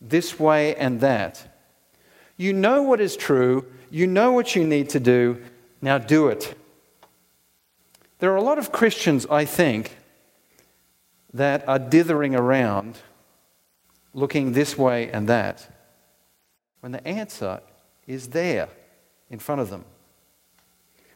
this 0.00 0.38
way 0.38 0.74
and 0.76 1.00
that. 1.00 1.48
You 2.36 2.52
know 2.52 2.82
what 2.82 3.00
is 3.00 3.16
true, 3.16 3.64
you 3.90 4.06
know 4.06 4.32
what 4.32 4.56
you 4.56 4.66
need 4.66 4.90
to 4.90 5.00
do, 5.00 5.42
now 5.80 5.96
do 5.98 6.28
it. 6.28 6.58
There 8.22 8.30
are 8.30 8.36
a 8.36 8.40
lot 8.42 8.58
of 8.58 8.70
Christians, 8.70 9.26
I 9.28 9.44
think, 9.44 9.96
that 11.34 11.66
are 11.68 11.80
dithering 11.80 12.36
around 12.36 12.98
looking 14.14 14.52
this 14.52 14.78
way 14.78 15.10
and 15.10 15.28
that 15.28 15.68
when 16.78 16.92
the 16.92 17.04
answer 17.04 17.60
is 18.06 18.28
there 18.28 18.68
in 19.28 19.40
front 19.40 19.60
of 19.60 19.70
them. 19.70 19.84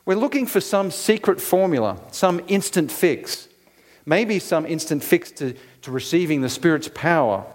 We're 0.05 0.17
looking 0.17 0.47
for 0.47 0.61
some 0.61 0.91
secret 0.91 1.41
formula, 1.41 2.01
some 2.11 2.41
instant 2.49 2.91
fix, 2.91 3.47
maybe 4.05 4.41
some 4.41 4.67
instant 4.67 5.05
fix 5.05 5.31
to, 5.31 5.55
to 5.83 5.93
receiving 5.93 6.41
the 6.41 6.49
Spirit's 6.49 6.89
power 6.93 7.47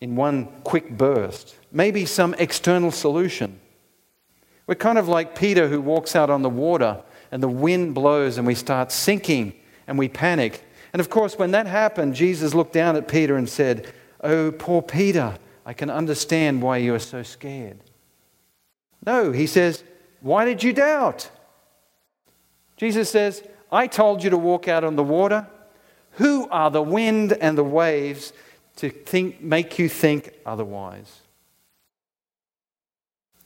in 0.00 0.14
one 0.14 0.46
quick 0.62 0.96
burst, 0.96 1.56
maybe 1.72 2.06
some 2.06 2.32
external 2.34 2.92
solution. 2.92 3.58
We're 4.68 4.76
kind 4.76 4.98
of 4.98 5.08
like 5.08 5.36
Peter 5.36 5.66
who 5.66 5.80
walks 5.80 6.14
out 6.14 6.30
on 6.30 6.42
the 6.42 6.48
water 6.48 7.02
and 7.30 7.42
the 7.42 7.48
wind 7.48 7.94
blows 7.94 8.38
and 8.38 8.46
we 8.46 8.54
start 8.54 8.92
sinking 8.92 9.54
and 9.86 9.98
we 9.98 10.08
panic. 10.08 10.64
And 10.92 11.00
of 11.00 11.10
course, 11.10 11.38
when 11.38 11.50
that 11.52 11.66
happened, 11.66 12.14
Jesus 12.14 12.54
looked 12.54 12.72
down 12.72 12.96
at 12.96 13.08
Peter 13.08 13.36
and 13.36 13.48
said, 13.48 13.92
Oh, 14.22 14.52
poor 14.52 14.82
Peter, 14.82 15.38
I 15.64 15.72
can 15.72 15.90
understand 15.90 16.62
why 16.62 16.78
you 16.78 16.94
are 16.94 16.98
so 16.98 17.22
scared. 17.22 17.78
No, 19.04 19.32
he 19.32 19.46
says, 19.46 19.84
Why 20.20 20.44
did 20.44 20.62
you 20.62 20.72
doubt? 20.72 21.30
Jesus 22.76 23.10
says, 23.10 23.42
I 23.70 23.86
told 23.86 24.24
you 24.24 24.30
to 24.30 24.38
walk 24.38 24.68
out 24.68 24.84
on 24.84 24.96
the 24.96 25.04
water. 25.04 25.46
Who 26.12 26.48
are 26.48 26.70
the 26.70 26.82
wind 26.82 27.32
and 27.32 27.56
the 27.56 27.64
waves 27.64 28.32
to 28.76 28.90
think, 28.90 29.40
make 29.40 29.78
you 29.78 29.88
think 29.88 30.32
otherwise? 30.46 31.20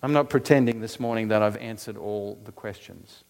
I'm 0.03 0.13
not 0.13 0.31
pretending 0.31 0.81
this 0.81 0.99
morning 0.99 1.29
that 1.29 1.43
I've 1.43 1.57
answered 1.59 1.97
all 1.97 2.39
the 2.45 2.53
questions. 2.53 3.25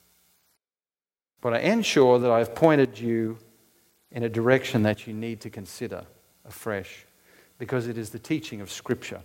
But 1.43 1.53
I 1.53 1.59
am 1.59 1.82
sure 1.82 2.18
that 2.18 2.30
I've 2.30 2.55
pointed 2.55 2.99
you 2.99 3.36
in 4.11 4.22
a 4.22 4.28
direction 4.30 4.84
that 4.84 5.07
you 5.07 5.12
need 5.12 5.40
to 5.43 5.51
consider 5.51 6.07
afresh 6.47 7.05
because 7.59 7.88
it 7.88 7.99
is 7.99 8.11
the 8.11 8.18
teaching 8.18 8.61
of 8.61 8.70
Scripture. 8.70 9.20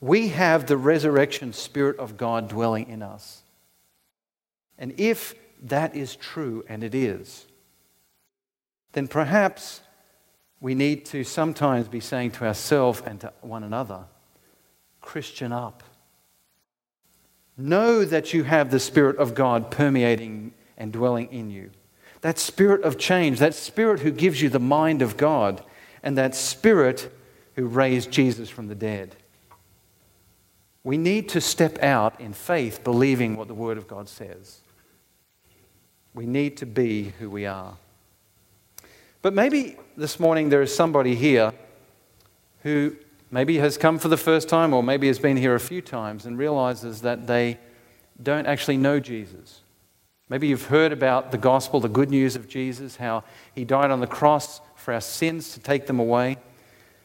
We 0.00 0.28
have 0.28 0.66
the 0.66 0.76
resurrection 0.76 1.52
Spirit 1.52 1.98
of 1.98 2.16
God 2.16 2.48
dwelling 2.48 2.88
in 2.88 3.02
us. 3.02 3.42
And 4.78 4.94
if 4.98 5.34
that 5.62 5.96
is 5.96 6.16
true, 6.16 6.64
and 6.68 6.84
it 6.84 6.94
is, 6.94 7.46
then 8.92 9.08
perhaps 9.08 9.80
we 10.60 10.74
need 10.74 11.04
to 11.06 11.24
sometimes 11.24 11.88
be 11.88 12.00
saying 12.00 12.32
to 12.32 12.46
ourselves 12.46 13.02
and 13.04 13.20
to 13.20 13.32
one 13.40 13.64
another, 13.64 14.04
Christian 15.00 15.52
up. 15.52 15.82
Know 17.56 18.04
that 18.04 18.34
you 18.34 18.42
have 18.44 18.70
the 18.70 18.80
Spirit 18.80 19.16
of 19.16 19.34
God 19.34 19.70
permeating 19.70 20.43
and 20.76 20.92
dwelling 20.92 21.28
in 21.32 21.50
you. 21.50 21.70
That 22.20 22.38
Spirit 22.38 22.82
of 22.82 22.98
change, 22.98 23.38
that 23.38 23.54
Spirit 23.54 24.00
who 24.00 24.10
gives 24.10 24.40
you 24.40 24.48
the 24.48 24.58
mind 24.58 25.02
of 25.02 25.16
God, 25.16 25.62
and 26.02 26.16
that 26.18 26.34
Spirit 26.34 27.10
who 27.54 27.66
raised 27.66 28.10
Jesus 28.10 28.48
from 28.50 28.68
the 28.68 28.74
dead. 28.74 29.16
We 30.82 30.98
need 30.98 31.30
to 31.30 31.40
step 31.40 31.82
out 31.82 32.20
in 32.20 32.32
faith, 32.32 32.84
believing 32.84 33.36
what 33.36 33.48
the 33.48 33.54
Word 33.54 33.78
of 33.78 33.88
God 33.88 34.08
says. 34.08 34.60
We 36.14 36.26
need 36.26 36.58
to 36.58 36.66
be 36.66 37.12
who 37.18 37.30
we 37.30 37.46
are. 37.46 37.74
But 39.22 39.32
maybe 39.32 39.76
this 39.96 40.20
morning 40.20 40.50
there 40.50 40.62
is 40.62 40.74
somebody 40.74 41.14
here 41.14 41.54
who 42.62 42.96
maybe 43.30 43.58
has 43.58 43.78
come 43.78 43.98
for 43.98 44.08
the 44.08 44.16
first 44.16 44.48
time 44.48 44.74
or 44.74 44.82
maybe 44.82 45.06
has 45.06 45.18
been 45.18 45.36
here 45.36 45.54
a 45.54 45.60
few 45.60 45.80
times 45.80 46.26
and 46.26 46.38
realizes 46.38 47.00
that 47.02 47.26
they 47.26 47.58
don't 48.22 48.46
actually 48.46 48.76
know 48.76 49.00
Jesus. 49.00 49.60
Maybe 50.28 50.48
you've 50.48 50.66
heard 50.66 50.92
about 50.92 51.32
the 51.32 51.38
gospel, 51.38 51.80
the 51.80 51.88
good 51.88 52.10
news 52.10 52.34
of 52.34 52.48
Jesus, 52.48 52.96
how 52.96 53.24
he 53.54 53.64
died 53.64 53.90
on 53.90 54.00
the 54.00 54.06
cross 54.06 54.60
for 54.74 54.94
our 54.94 55.00
sins 55.00 55.52
to 55.52 55.60
take 55.60 55.86
them 55.86 55.98
away. 55.98 56.38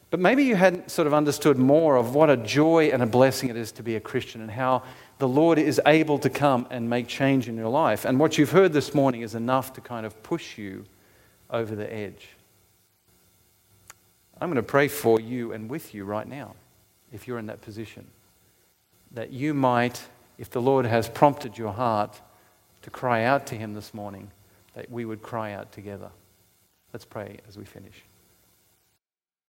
But 0.10 0.20
maybe 0.20 0.44
you 0.46 0.56
hadn't 0.56 0.90
sort 0.90 1.06
of 1.06 1.14
understood 1.14 1.58
more 1.58 1.96
of 1.96 2.16
what 2.16 2.30
a 2.30 2.38
joy 2.38 2.90
and 2.92 3.04
a 3.04 3.06
blessing 3.06 3.50
it 3.50 3.58
is 3.58 3.72
to 3.74 3.84
be 3.84 3.96
a 3.96 4.00
Christian 4.00 4.42
and 4.42 4.50
how 4.50 4.84
the 5.20 5.28
Lord 5.28 5.60
is 5.60 5.80
able 5.86 6.18
to 6.20 6.30
come 6.30 6.66
and 6.72 6.90
make 6.90 7.08
change 7.08 7.48
in 7.48 7.56
your 7.56 7.68
life. 7.68 8.06
And 8.06 8.20
what 8.20 8.38
you've 8.38 8.52
heard 8.52 8.74
this 8.74 8.94
morning 8.96 9.22
is 9.22 9.36
enough 9.36 9.74
to 9.74 9.82
kind 9.82 10.06
of 10.06 10.24
push 10.24 10.58
you 10.58 10.86
over 11.50 11.76
the 11.76 11.92
edge. 11.94 12.30
I'm 14.42 14.50
going 14.50 14.56
to 14.56 14.64
pray 14.64 14.88
for 14.88 15.20
you 15.20 15.52
and 15.52 15.70
with 15.70 15.94
you 15.94 16.06
right 16.06 16.28
now, 16.28 16.56
if 17.12 17.28
you're 17.28 17.38
in 17.38 17.48
that 17.48 17.62
position, 17.62 18.08
that 19.12 19.32
you 19.32 19.54
might, 19.54 20.02
if 20.38 20.50
the 20.50 20.62
Lord 20.62 20.86
has 20.86 21.10
prompted 21.10 21.58
your 21.58 21.74
heart 21.74 22.22
to 22.82 22.90
cry 22.90 23.24
out 23.24 23.48
to 23.48 23.56
Him 23.56 23.74
this 23.74 23.94
morning, 23.94 24.32
that 24.74 24.90
we 24.90 25.06
would 25.06 25.22
cry 25.22 25.54
out 25.54 25.72
together. 25.72 26.12
Let's 26.94 27.06
pray 27.06 27.38
as 27.48 27.58
we 27.58 27.66
finish. 27.66 28.04